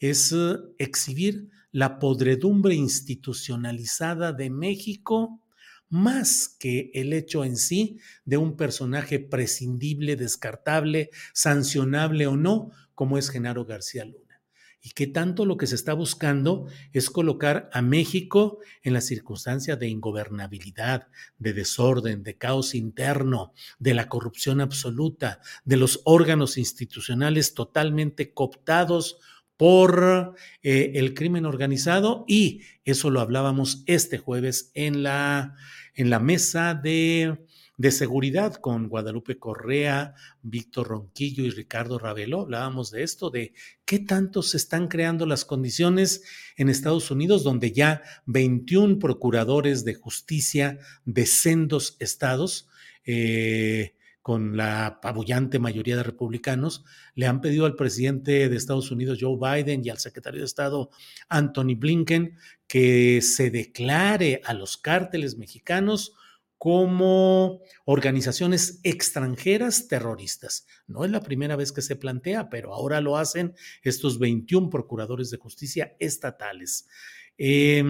es 0.00 0.32
eh, 0.32 0.56
exhibir 0.78 1.50
la 1.70 2.00
podredumbre 2.00 2.74
institucionalizada 2.74 4.32
de 4.32 4.50
México 4.50 5.40
más 5.88 6.48
que 6.48 6.90
el 6.94 7.12
hecho 7.12 7.44
en 7.44 7.56
sí 7.56 7.98
de 8.24 8.36
un 8.36 8.56
personaje 8.56 9.18
prescindible, 9.18 10.16
descartable, 10.16 11.10
sancionable 11.32 12.26
o 12.26 12.36
no, 12.36 12.70
como 12.94 13.18
es 13.18 13.28
Genaro 13.28 13.64
García 13.64 14.04
Luna. 14.04 14.40
Y 14.82 14.90
que 14.90 15.06
tanto 15.06 15.44
lo 15.44 15.58
que 15.58 15.66
se 15.66 15.74
está 15.74 15.92
buscando 15.92 16.66
es 16.92 17.10
colocar 17.10 17.68
a 17.72 17.82
México 17.82 18.60
en 18.82 18.94
la 18.94 19.02
circunstancia 19.02 19.76
de 19.76 19.88
ingobernabilidad, 19.88 21.08
de 21.38 21.52
desorden, 21.52 22.22
de 22.22 22.38
caos 22.38 22.74
interno, 22.74 23.52
de 23.78 23.92
la 23.92 24.08
corrupción 24.08 24.60
absoluta, 24.60 25.40
de 25.64 25.76
los 25.76 26.00
órganos 26.04 26.56
institucionales 26.56 27.52
totalmente 27.52 28.32
cooptados 28.32 29.18
por 29.60 30.36
eh, 30.62 30.92
el 30.94 31.12
crimen 31.12 31.44
organizado 31.44 32.24
y 32.26 32.62
eso 32.86 33.10
lo 33.10 33.20
hablábamos 33.20 33.82
este 33.84 34.16
jueves 34.16 34.70
en 34.72 35.02
la, 35.02 35.54
en 35.94 36.08
la 36.08 36.18
mesa 36.18 36.72
de, 36.72 37.44
de 37.76 37.90
seguridad 37.90 38.54
con 38.54 38.88
Guadalupe 38.88 39.38
Correa, 39.38 40.14
Víctor 40.40 40.88
Ronquillo 40.88 41.44
y 41.44 41.50
Ricardo 41.50 41.98
Ravelo. 41.98 42.40
Hablábamos 42.40 42.90
de 42.90 43.02
esto, 43.02 43.28
de 43.28 43.52
qué 43.84 43.98
tanto 43.98 44.42
se 44.42 44.56
están 44.56 44.88
creando 44.88 45.26
las 45.26 45.44
condiciones 45.44 46.22
en 46.56 46.70
Estados 46.70 47.10
Unidos, 47.10 47.44
donde 47.44 47.72
ya 47.72 48.00
21 48.24 48.98
procuradores 48.98 49.84
de 49.84 49.92
justicia 49.92 50.78
de 51.04 51.26
sendos 51.26 51.98
estados 52.00 52.66
eh, 53.04 53.94
con 54.22 54.56
la 54.56 54.86
apabullante 54.86 55.58
mayoría 55.58 55.96
de 55.96 56.02
republicanos, 56.02 56.84
le 57.14 57.26
han 57.26 57.40
pedido 57.40 57.66
al 57.66 57.76
presidente 57.76 58.48
de 58.48 58.56
Estados 58.56 58.90
Unidos, 58.90 59.18
Joe 59.20 59.36
Biden, 59.36 59.82
y 59.84 59.88
al 59.88 59.98
secretario 59.98 60.40
de 60.40 60.46
Estado, 60.46 60.90
Anthony 61.28 61.74
Blinken, 61.76 62.36
que 62.66 63.22
se 63.22 63.50
declare 63.50 64.42
a 64.44 64.52
los 64.52 64.76
cárteles 64.76 65.36
mexicanos 65.38 66.14
como 66.58 67.62
organizaciones 67.86 68.80
extranjeras 68.82 69.88
terroristas. 69.88 70.66
No 70.86 71.06
es 71.06 71.10
la 71.10 71.22
primera 71.22 71.56
vez 71.56 71.72
que 71.72 71.80
se 71.80 71.96
plantea, 71.96 72.50
pero 72.50 72.74
ahora 72.74 73.00
lo 73.00 73.16
hacen 73.16 73.54
estos 73.82 74.18
21 74.18 74.68
procuradores 74.68 75.30
de 75.30 75.38
justicia 75.38 75.96
estatales. 75.98 76.86
Eh, 77.38 77.82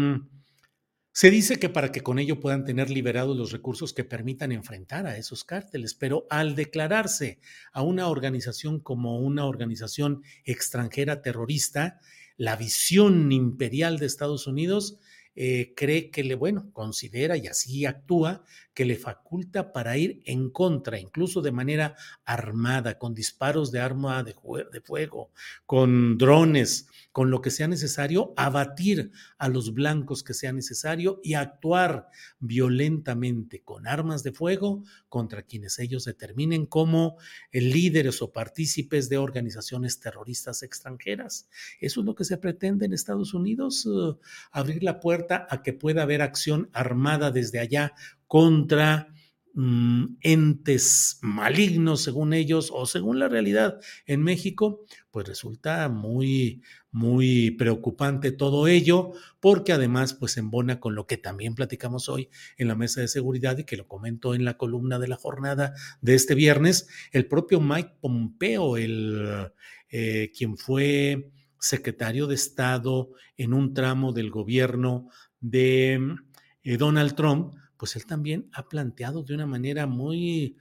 se 1.12 1.30
dice 1.30 1.58
que 1.58 1.68
para 1.68 1.90
que 1.90 2.02
con 2.02 2.18
ello 2.18 2.38
puedan 2.38 2.64
tener 2.64 2.88
liberados 2.88 3.36
los 3.36 3.50
recursos 3.50 3.92
que 3.92 4.04
permitan 4.04 4.52
enfrentar 4.52 5.06
a 5.06 5.16
esos 5.16 5.44
cárteles, 5.44 5.94
pero 5.94 6.26
al 6.30 6.54
declararse 6.54 7.40
a 7.72 7.82
una 7.82 8.08
organización 8.08 8.78
como 8.78 9.18
una 9.18 9.46
organización 9.46 10.22
extranjera 10.44 11.20
terrorista, 11.20 12.00
la 12.36 12.56
visión 12.56 13.32
imperial 13.32 13.98
de 13.98 14.06
Estados 14.06 14.46
Unidos 14.46 14.98
eh, 15.36 15.74
cree 15.76 16.10
que 16.10 16.24
le, 16.24 16.34
bueno, 16.34 16.70
considera 16.72 17.36
y 17.36 17.46
así 17.46 17.86
actúa, 17.86 18.42
que 18.74 18.84
le 18.84 18.96
faculta 18.96 19.72
para 19.72 19.96
ir 19.98 20.22
en 20.24 20.50
contra, 20.50 20.98
incluso 20.98 21.42
de 21.42 21.52
manera 21.52 21.96
armada, 22.24 22.98
con 22.98 23.14
disparos 23.14 23.70
de 23.72 23.80
arma 23.80 24.22
de, 24.22 24.34
fuego, 24.82 25.32
con 25.66 26.16
drones, 26.16 26.86
con 27.12 27.30
lo 27.30 27.42
que 27.42 27.50
sea 27.50 27.68
necesario, 27.68 28.32
abatir 28.36 29.10
a 29.38 29.48
los 29.48 29.74
blancos 29.74 30.22
que 30.22 30.34
sea 30.34 30.52
necesario 30.52 31.20
y 31.22 31.34
actuar 31.34 32.08
violentamente 32.38 33.62
con 33.62 33.86
armas 33.86 34.22
de 34.22 34.32
fuego 34.32 34.82
contra 35.08 35.42
quienes 35.42 35.78
ellos 35.78 36.04
determinen 36.04 36.64
como 36.64 37.18
líderes 37.52 38.22
o 38.22 38.32
partícipes 38.32 39.08
de 39.08 39.18
organizaciones 39.18 40.00
terroristas 40.00 40.62
extranjeras. 40.62 41.48
Eso 41.80 42.00
es 42.00 42.06
lo 42.06 42.14
que 42.14 42.24
se 42.24 42.38
pretende 42.38 42.86
en 42.86 42.92
Estados 42.92 43.34
Unidos, 43.34 43.84
uh, 43.86 44.18
abrir 44.52 44.82
la 44.82 45.00
puerta 45.00 45.19
a 45.28 45.62
que 45.62 45.72
pueda 45.72 46.02
haber 46.02 46.22
acción 46.22 46.70
armada 46.72 47.30
desde 47.30 47.58
allá 47.58 47.92
contra 48.26 49.08
Mm, 49.52 50.16
entes 50.20 51.18
malignos, 51.22 52.02
según 52.02 52.32
ellos, 52.34 52.70
o 52.72 52.86
según 52.86 53.18
la 53.18 53.28
realidad 53.28 53.80
en 54.06 54.22
México, 54.22 54.84
pues 55.10 55.26
resulta 55.26 55.88
muy, 55.88 56.62
muy 56.92 57.50
preocupante 57.50 58.30
todo 58.30 58.68
ello, 58.68 59.10
porque 59.40 59.72
además, 59.72 60.14
pues 60.14 60.36
embona 60.36 60.78
con 60.78 60.94
lo 60.94 61.08
que 61.08 61.16
también 61.16 61.56
platicamos 61.56 62.08
hoy 62.08 62.30
en 62.58 62.68
la 62.68 62.76
mesa 62.76 63.00
de 63.00 63.08
seguridad 63.08 63.58
y 63.58 63.64
que 63.64 63.76
lo 63.76 63.88
comento 63.88 64.36
en 64.36 64.44
la 64.44 64.56
columna 64.56 65.00
de 65.00 65.08
la 65.08 65.16
jornada 65.16 65.74
de 66.00 66.14
este 66.14 66.36
viernes, 66.36 66.88
el 67.10 67.26
propio 67.26 67.60
Mike 67.60 67.96
Pompeo, 68.00 68.76
el 68.76 69.50
eh, 69.90 70.30
quien 70.36 70.56
fue 70.56 71.32
secretario 71.60 72.26
de 72.26 72.34
Estado 72.34 73.10
en 73.36 73.52
un 73.52 73.72
tramo 73.74 74.12
del 74.12 74.30
gobierno 74.30 75.08
de 75.40 76.16
eh, 76.64 76.76
Donald 76.76 77.14
Trump, 77.14 77.54
pues 77.76 77.96
él 77.96 78.04
también 78.06 78.48
ha 78.52 78.68
planteado 78.68 79.22
de 79.22 79.34
una 79.34 79.46
manera 79.46 79.86
muy 79.86 80.56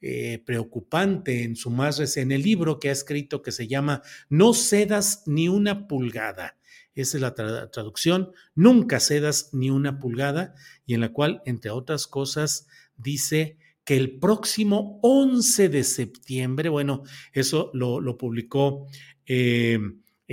eh, 0.00 0.42
preocupante 0.44 1.42
en 1.42 1.56
su 1.56 1.70
más 1.70 2.16
en 2.16 2.32
el 2.32 2.42
libro 2.42 2.78
que 2.78 2.88
ha 2.88 2.92
escrito 2.92 3.42
que 3.42 3.52
se 3.52 3.68
llama 3.68 4.02
No 4.28 4.54
cedas 4.54 5.24
ni 5.26 5.48
una 5.48 5.86
pulgada. 5.88 6.56
Esa 6.94 7.16
es 7.16 7.22
la 7.22 7.34
traducción, 7.34 8.32
nunca 8.54 9.00
cedas 9.00 9.50
ni 9.52 9.70
una 9.70 9.98
pulgada, 9.98 10.54
y 10.84 10.92
en 10.92 11.00
la 11.00 11.10
cual, 11.10 11.40
entre 11.46 11.70
otras 11.70 12.06
cosas, 12.06 12.66
dice 12.96 13.56
que 13.84 13.96
el 13.96 14.18
próximo 14.18 15.00
11 15.02 15.70
de 15.70 15.84
septiembre, 15.84 16.68
bueno, 16.68 17.02
eso 17.32 17.70
lo, 17.72 18.16
publicó 18.18 18.86
eh, 19.26 19.78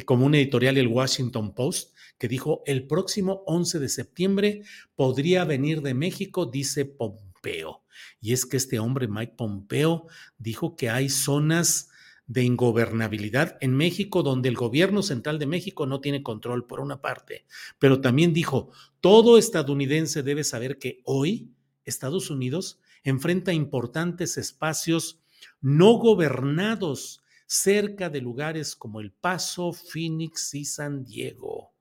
como 0.05 0.25
un 0.25 0.35
editorial 0.35 0.77
el 0.77 0.87
Washington 0.87 1.53
Post, 1.53 1.95
que 2.17 2.27
dijo, 2.27 2.61
el 2.65 2.85
próximo 2.87 3.43
11 3.47 3.79
de 3.79 3.89
septiembre 3.89 4.61
podría 4.95 5.45
venir 5.45 5.81
de 5.81 5.93
México, 5.93 6.45
dice 6.45 6.85
Pompeo. 6.85 7.83
Y 8.21 8.33
es 8.33 8.45
que 8.45 8.57
este 8.57 8.79
hombre, 8.79 9.07
Mike 9.07 9.33
Pompeo, 9.37 10.07
dijo 10.37 10.75
que 10.75 10.89
hay 10.89 11.09
zonas 11.09 11.89
de 12.27 12.43
ingobernabilidad 12.43 13.57
en 13.59 13.75
México 13.75 14.21
donde 14.21 14.49
el 14.49 14.55
gobierno 14.55 15.01
central 15.01 15.39
de 15.39 15.47
México 15.47 15.87
no 15.87 15.99
tiene 15.99 16.21
control, 16.21 16.67
por 16.67 16.79
una 16.79 17.01
parte, 17.01 17.45
pero 17.79 18.01
también 18.01 18.33
dijo, 18.33 18.69
todo 19.01 19.39
estadounidense 19.39 20.21
debe 20.21 20.43
saber 20.43 20.77
que 20.77 21.01
hoy 21.05 21.51
Estados 21.85 22.29
Unidos 22.29 22.79
enfrenta 23.03 23.51
importantes 23.51 24.37
espacios 24.37 25.19
no 25.59 25.93
gobernados 25.93 27.23
cerca 27.49 28.09
de 28.09 28.21
lugares 28.21 28.75
como 28.75 29.01
El 29.01 29.11
Paso, 29.11 29.73
Phoenix 29.73 30.53
y 30.53 30.63
San 30.63 31.03
Diego 31.03 31.73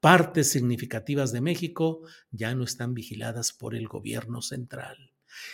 partes 0.00 0.50
significativas 0.50 1.30
de 1.32 1.40
México 1.40 2.02
ya 2.32 2.56
no 2.56 2.64
están 2.64 2.92
vigiladas 2.92 3.52
por 3.52 3.76
el 3.76 3.86
gobierno 3.86 4.42
central. 4.42 5.12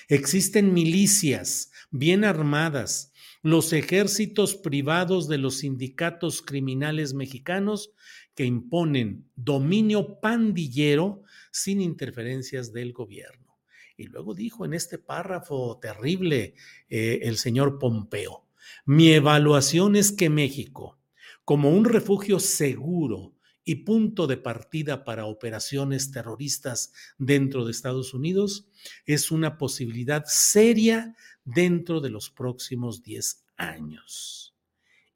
Existen 0.08 0.72
milicias 0.72 1.70
bien 1.90 2.24
armadas, 2.24 3.12
los 3.42 3.74
ejércitos 3.74 4.56
privados 4.56 5.28
de 5.28 5.36
los 5.36 5.58
sindicatos 5.58 6.40
criminales 6.40 7.12
mexicanos 7.12 7.92
que 8.34 8.46
imponen 8.46 9.30
dominio 9.36 10.18
pandillero 10.18 11.22
sin 11.52 11.82
interferencias 11.82 12.72
del 12.72 12.94
gobierno. 12.94 13.58
Y 13.98 14.04
luego 14.04 14.34
dijo 14.34 14.64
en 14.64 14.72
este 14.72 14.96
párrafo 14.96 15.78
terrible 15.78 16.54
eh, 16.88 17.20
el 17.22 17.36
señor 17.36 17.78
Pompeo, 17.78 18.47
mi 18.84 19.12
evaluación 19.12 19.96
es 19.96 20.12
que 20.12 20.30
México, 20.30 20.98
como 21.44 21.70
un 21.70 21.84
refugio 21.84 22.40
seguro 22.40 23.34
y 23.64 23.76
punto 23.76 24.26
de 24.26 24.38
partida 24.38 25.04
para 25.04 25.26
operaciones 25.26 26.10
terroristas 26.10 26.92
dentro 27.18 27.64
de 27.64 27.72
Estados 27.72 28.14
Unidos, 28.14 28.66
es 29.04 29.30
una 29.30 29.58
posibilidad 29.58 30.24
seria 30.26 31.14
dentro 31.44 32.00
de 32.00 32.10
los 32.10 32.30
próximos 32.30 33.02
10 33.02 33.44
años. 33.58 34.54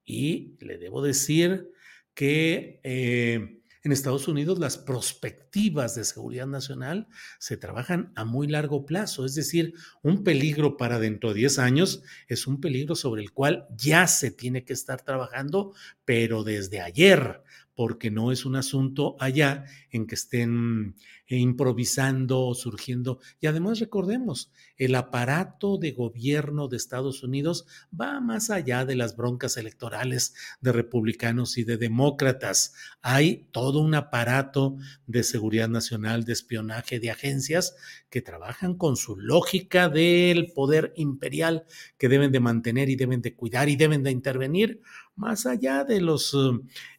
Y 0.05 0.57
le 0.61 0.77
debo 0.77 1.01
decir 1.01 1.71
que 2.15 2.81
eh, 2.83 3.62
en 3.85 3.93
Estados 3.93 4.29
Unidos 4.29 4.59
las 4.59 4.79
perspectivas 4.79 5.95
de 5.95 6.05
seguridad 6.05 6.47
nacional 6.47 7.09
se 7.39 7.57
trabajan 7.57 8.13
a 8.15 8.25
muy 8.25 8.47
largo 8.47 8.87
plazo, 8.87 9.25
es 9.25 9.35
decir, 9.35 9.75
un 10.03 10.23
peligro 10.23 10.77
para 10.77 10.99
dentro 10.99 11.31
de 11.31 11.41
10 11.41 11.59
años 11.59 12.03
es 12.29 12.47
un 12.47 12.61
peligro 12.61 12.95
sobre 12.95 13.23
el 13.23 13.33
cual 13.33 13.67
ya 13.77 14.07
se 14.07 14.31
tiene 14.31 14.65
que 14.65 14.73
estar 14.73 15.03
trabajando, 15.03 15.75
pero 16.05 16.45
desde 16.45 16.81
ayer 16.81 17.43
porque 17.75 18.11
no 18.11 18.33
es 18.33 18.45
un 18.45 18.57
asunto 18.57 19.17
allá 19.19 19.65
en 19.91 20.07
que 20.07 20.15
estén 20.15 20.95
improvisando 21.39 22.41
o 22.41 22.55
surgiendo. 22.55 23.21
Y 23.41 23.47
además 23.47 23.79
recordemos, 23.79 24.51
el 24.77 24.95
aparato 24.95 25.79
de 25.79 25.93
gobierno 25.93 26.69
de 26.69 26.77
Estados 26.77 27.23
Unidos 27.23 27.67
va 27.99 28.21
más 28.21 28.51
allá 28.51 28.85
de 28.85 28.97
las 28.97 29.17
broncas 29.17 29.57
electorales 29.57 30.35
de 30.61 30.73
republicanos 30.73 31.59
y 31.59 31.65
de 31.65 31.77
demócratas. 31.77 32.75
Hay 33.01 33.49
todo 33.53 33.81
un 33.81 33.95
aparato 33.95 34.77
de 35.07 35.23
seguridad 35.23 35.69
nacional, 35.69 36.25
de 36.25 36.33
espionaje, 36.33 37.01
de 37.01 37.11
agencias 37.11 37.75
que 38.11 38.23
trabajan 38.23 38.75
con 38.77 38.97
su 38.97 39.17
lógica 39.17 39.89
del 39.89 40.53
poder 40.53 40.93
imperial 40.97 41.65
que 41.99 42.09
deben 42.09 42.33
de 42.33 42.41
mantener 42.41 42.89
y 42.89 42.97
deben 42.97 43.23
de 43.23 43.35
cuidar 43.35 43.69
y 43.69 43.77
deben 43.77 44.03
de 44.03 44.11
intervenir 44.11 44.81
más 45.15 45.47
allá 45.47 45.85
de 45.85 46.01
los 46.01 46.37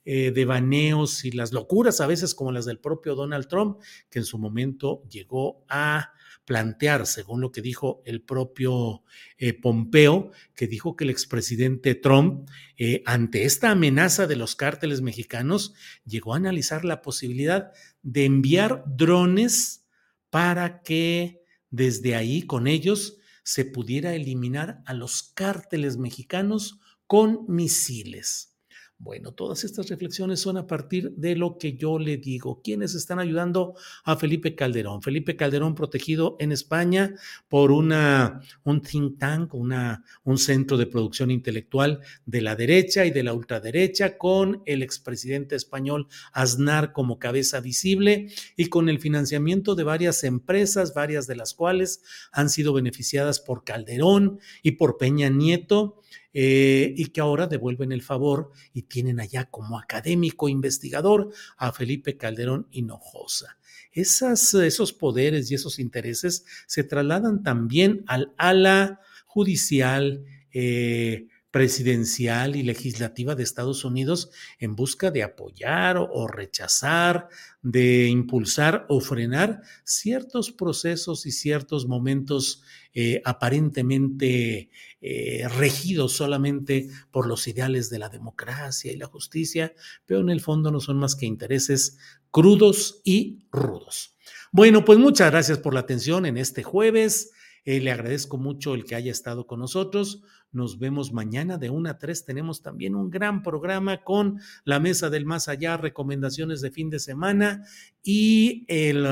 eh, 0.06 0.32
devaneos 0.32 1.26
y 1.26 1.32
las 1.32 1.52
locuras, 1.52 2.02
a 2.02 2.08
veces 2.08 2.36
como 2.36 2.52
las 2.52 2.66
del 2.66 2.80
propio 2.80 3.16
Donald 3.16 3.48
Trump, 3.48 3.80
que 4.10 4.20
en 4.20 4.26
su 4.26 4.38
momento 4.38 5.04
llegó 5.10 5.66
a 5.70 6.14
plantear, 6.46 7.06
según 7.06 7.42
lo 7.42 7.52
que 7.52 7.62
dijo 7.62 8.02
el 8.06 8.22
propio 8.22 9.04
eh, 9.38 9.54
Pompeo, 9.54 10.32
que 10.56 10.68
dijo 10.68 10.96
que 10.96 11.06
el 11.06 11.10
expresidente 11.10 11.96
Trump, 11.96 12.50
eh, 12.78 13.02
ante 13.06 13.46
esta 13.46 13.72
amenaza 13.72 14.28
de 14.28 14.36
los 14.36 14.56
cárteles 14.56 15.02
mexicanos, 15.02 15.74
llegó 16.06 16.34
a 16.34 16.38
analizar 16.38 16.84
la 16.84 17.02
posibilidad 17.02 17.72
de 18.02 18.26
enviar 18.26 18.84
drones 18.88 19.86
para 20.30 20.82
que 20.82 21.44
desde 21.70 22.16
ahí, 22.16 22.44
con 22.44 22.68
ellos, 22.68 23.18
se 23.44 23.66
pudiera 23.66 24.14
eliminar 24.14 24.82
a 24.86 24.94
los 24.94 25.24
cárteles 25.24 25.98
mexicanos 25.98 26.80
con 27.14 27.46
misiles. 27.48 28.56
Bueno, 28.98 29.34
todas 29.34 29.64
estas 29.64 29.88
reflexiones 29.88 30.40
son 30.40 30.58
a 30.58 30.66
partir 30.66 31.12
de 31.12 31.36
lo 31.36 31.60
que 31.60 31.78
yo 31.78 32.00
le 32.00 32.18
digo. 32.18 32.60
¿Quiénes 32.64 32.96
están 32.96 33.20
ayudando 33.20 33.76
a 34.04 34.16
Felipe 34.16 34.56
Calderón? 34.56 35.04
Felipe 35.04 35.36
Calderón 35.36 35.76
protegido 35.76 36.38
en 36.40 36.52
España 36.52 37.14
por 37.50 37.72
una, 37.72 38.42
un 38.64 38.82
think 38.82 39.20
tank, 39.20 39.54
un 39.54 40.38
centro 40.40 40.76
de 40.76 40.88
producción 40.88 41.30
intelectual 41.30 42.00
de 42.26 42.42
la 42.42 42.56
derecha 42.56 43.06
y 43.06 43.12
de 43.12 43.22
la 43.22 43.34
ultraderecha, 43.34 44.18
con 44.18 44.64
el 44.66 44.82
expresidente 44.82 45.56
español 45.56 46.08
Aznar 46.32 46.94
como 46.94 47.20
cabeza 47.20 47.60
visible 47.60 48.30
y 48.58 48.70
con 48.70 48.90
el 48.90 49.00
financiamiento 49.00 49.76
de 49.76 49.84
varias 49.84 50.24
empresas, 50.24 50.96
varias 50.96 51.28
de 51.28 51.36
las 51.36 51.54
cuales 51.54 52.02
han 52.32 52.50
sido 52.50 52.74
beneficiadas 52.74 53.40
por 53.40 53.64
Calderón 53.64 54.40
y 54.64 54.72
por 54.72 54.98
Peña 54.98 55.30
Nieto 55.30 56.00
eh, 56.34 56.94
y 56.96 57.08
que 57.08 57.22
ahora 57.22 57.48
devuelven 57.48 57.92
el 57.92 58.02
favor 58.02 58.52
y 58.74 58.84
tienen 58.84 59.20
allá 59.20 59.46
como 59.46 59.78
académico 59.78 60.50
investigador 60.50 61.32
a 61.58 61.72
Felipe 61.72 62.18
Calderón 62.18 62.68
Hinojosa. 62.72 63.58
Esos 63.92 64.94
poderes 64.94 65.52
y 65.52 65.56
esos 65.56 65.80
intereses 65.80 66.46
se 66.66 66.84
trasladan 66.84 67.44
también 67.44 68.04
al 68.08 68.34
ala 68.38 69.00
judicial, 69.26 70.26
eh, 70.52 71.28
presidencial 71.54 72.56
y 72.56 72.64
legislativa 72.64 73.36
de 73.36 73.44
Estados 73.44 73.86
Unidos 73.86 74.32
en 74.58 74.76
busca 74.76 75.12
de 75.12 75.22
apoyar 75.22 75.98
o 75.98 76.28
rechazar, 76.28 77.28
de 77.62 78.08
impulsar 78.08 78.88
o 78.90 79.00
frenar 79.00 79.62
ciertos 79.84 80.52
procesos 80.52 81.28
y 81.28 81.32
ciertos 81.32 81.86
momentos 81.86 82.64
eh, 82.96 83.22
aparentemente 83.24 84.72
eh, 85.00 85.48
regidos 85.60 86.14
solamente 86.14 86.90
por 87.12 87.28
los 87.28 87.48
ideales 87.48 87.92
de 87.92 88.00
la 88.00 88.10
democracia 88.10 88.92
y 88.92 88.98
la 88.98 89.06
justicia, 89.06 89.76
pero 90.08 90.22
en 90.22 90.32
el 90.32 90.42
fondo 90.42 90.72
no 90.72 90.80
son 90.80 90.98
más 90.98 91.16
que 91.16 91.28
intereses 91.28 92.00
crudos 92.32 93.00
y 93.04 93.46
rudos. 93.52 94.18
Bueno, 94.52 94.84
pues 94.84 94.98
muchas 94.98 95.30
gracias 95.30 95.60
por 95.60 95.76
la 95.76 95.82
atención 95.82 96.26
en 96.26 96.38
este 96.38 96.64
jueves. 96.64 97.30
Eh, 97.64 97.80
le 97.80 97.92
agradezco 97.92 98.38
mucho 98.38 98.74
el 98.74 98.86
que 98.86 98.96
haya 98.96 99.12
estado 99.12 99.46
con 99.46 99.60
nosotros. 99.60 100.24
Nos 100.54 100.80
vemos 100.80 101.12
mañana 101.12 101.58
de 101.58 101.70
1 101.70 101.90
a 101.90 101.98
3. 101.98 102.26
Tenemos 102.26 102.62
también 102.62 102.96
un 102.96 103.10
gran 103.10 103.42
programa 103.44 104.04
con 104.04 104.40
la 104.64 104.80
Mesa 104.80 105.10
del 105.10 105.26
Más 105.26 105.50
Allá, 105.50 105.78
recomendaciones 105.78 106.62
de 106.62 106.72
fin 106.72 106.90
de 106.90 107.00
semana 107.00 107.66
y 108.04 108.64
el, 108.68 109.06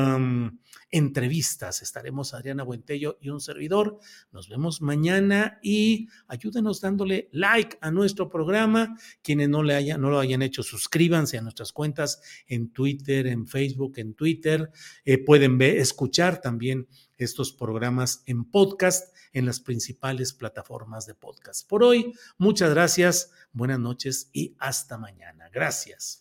entrevistas. 0.89 1.81
Estaremos 1.81 2.33
Adriana 2.33 2.63
Buentello 2.63 3.17
y 3.21 3.29
un 3.29 3.39
servidor. 3.39 3.99
Nos 4.31 4.49
vemos 4.49 4.81
mañana 4.81 5.59
y 5.61 6.07
ayúdenos 6.27 6.81
dándole 6.81 7.29
like 7.31 7.77
a 7.81 7.91
nuestro 7.91 8.29
programa. 8.29 8.97
Quienes 9.21 9.49
no, 9.49 9.63
le 9.63 9.75
hayan, 9.75 10.01
no 10.01 10.09
lo 10.09 10.19
hayan 10.19 10.41
hecho, 10.41 10.63
suscríbanse 10.63 11.37
a 11.37 11.41
nuestras 11.41 11.71
cuentas 11.71 12.21
en 12.47 12.71
Twitter, 12.71 13.27
en 13.27 13.47
Facebook, 13.47 13.93
en 13.97 14.13
Twitter. 14.13 14.71
Eh, 15.05 15.17
pueden 15.17 15.57
ver, 15.57 15.77
escuchar 15.77 16.41
también 16.41 16.87
estos 17.17 17.53
programas 17.53 18.23
en 18.25 18.45
podcast 18.45 19.15
en 19.33 19.45
las 19.45 19.59
principales 19.59 20.33
plataformas 20.33 21.05
de 21.05 21.15
podcast. 21.15 21.67
Por 21.67 21.83
hoy, 21.83 22.13
muchas 22.37 22.71
gracias, 22.71 23.31
buenas 23.53 23.79
noches 23.79 24.29
y 24.33 24.55
hasta 24.59 24.97
mañana. 24.97 25.49
Gracias. 25.53 26.20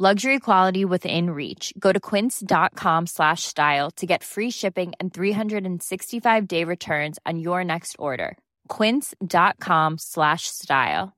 Luxury 0.00 0.38
quality 0.38 0.84
within 0.84 1.30
reach. 1.30 1.74
Go 1.76 1.90
to 1.90 1.98
quince.com 1.98 3.06
slash 3.06 3.42
style 3.42 3.90
to 3.96 4.06
get 4.06 4.22
free 4.22 4.48
shipping 4.48 4.92
and 5.00 5.12
365 5.12 6.46
day 6.46 6.62
returns 6.62 7.18
on 7.26 7.40
your 7.40 7.64
next 7.64 7.96
order. 7.98 8.38
Quince.com 8.68 9.98
slash 9.98 10.46
style. 10.46 11.16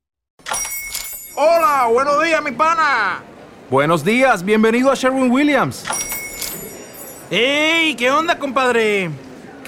Hola, 1.37 1.93
buenos 1.93 2.25
días, 2.25 2.43
mi 2.43 2.53
pana. 2.53 3.23
Buenos 3.69 4.03
días, 4.03 4.43
bienvenido 4.43 4.91
a 4.91 4.97
Sherwin 4.97 5.31
Williams. 5.31 5.85
¡Ey! 7.31 7.95
¿Qué 7.97 8.11
onda, 8.11 8.39
compadre? 8.39 9.11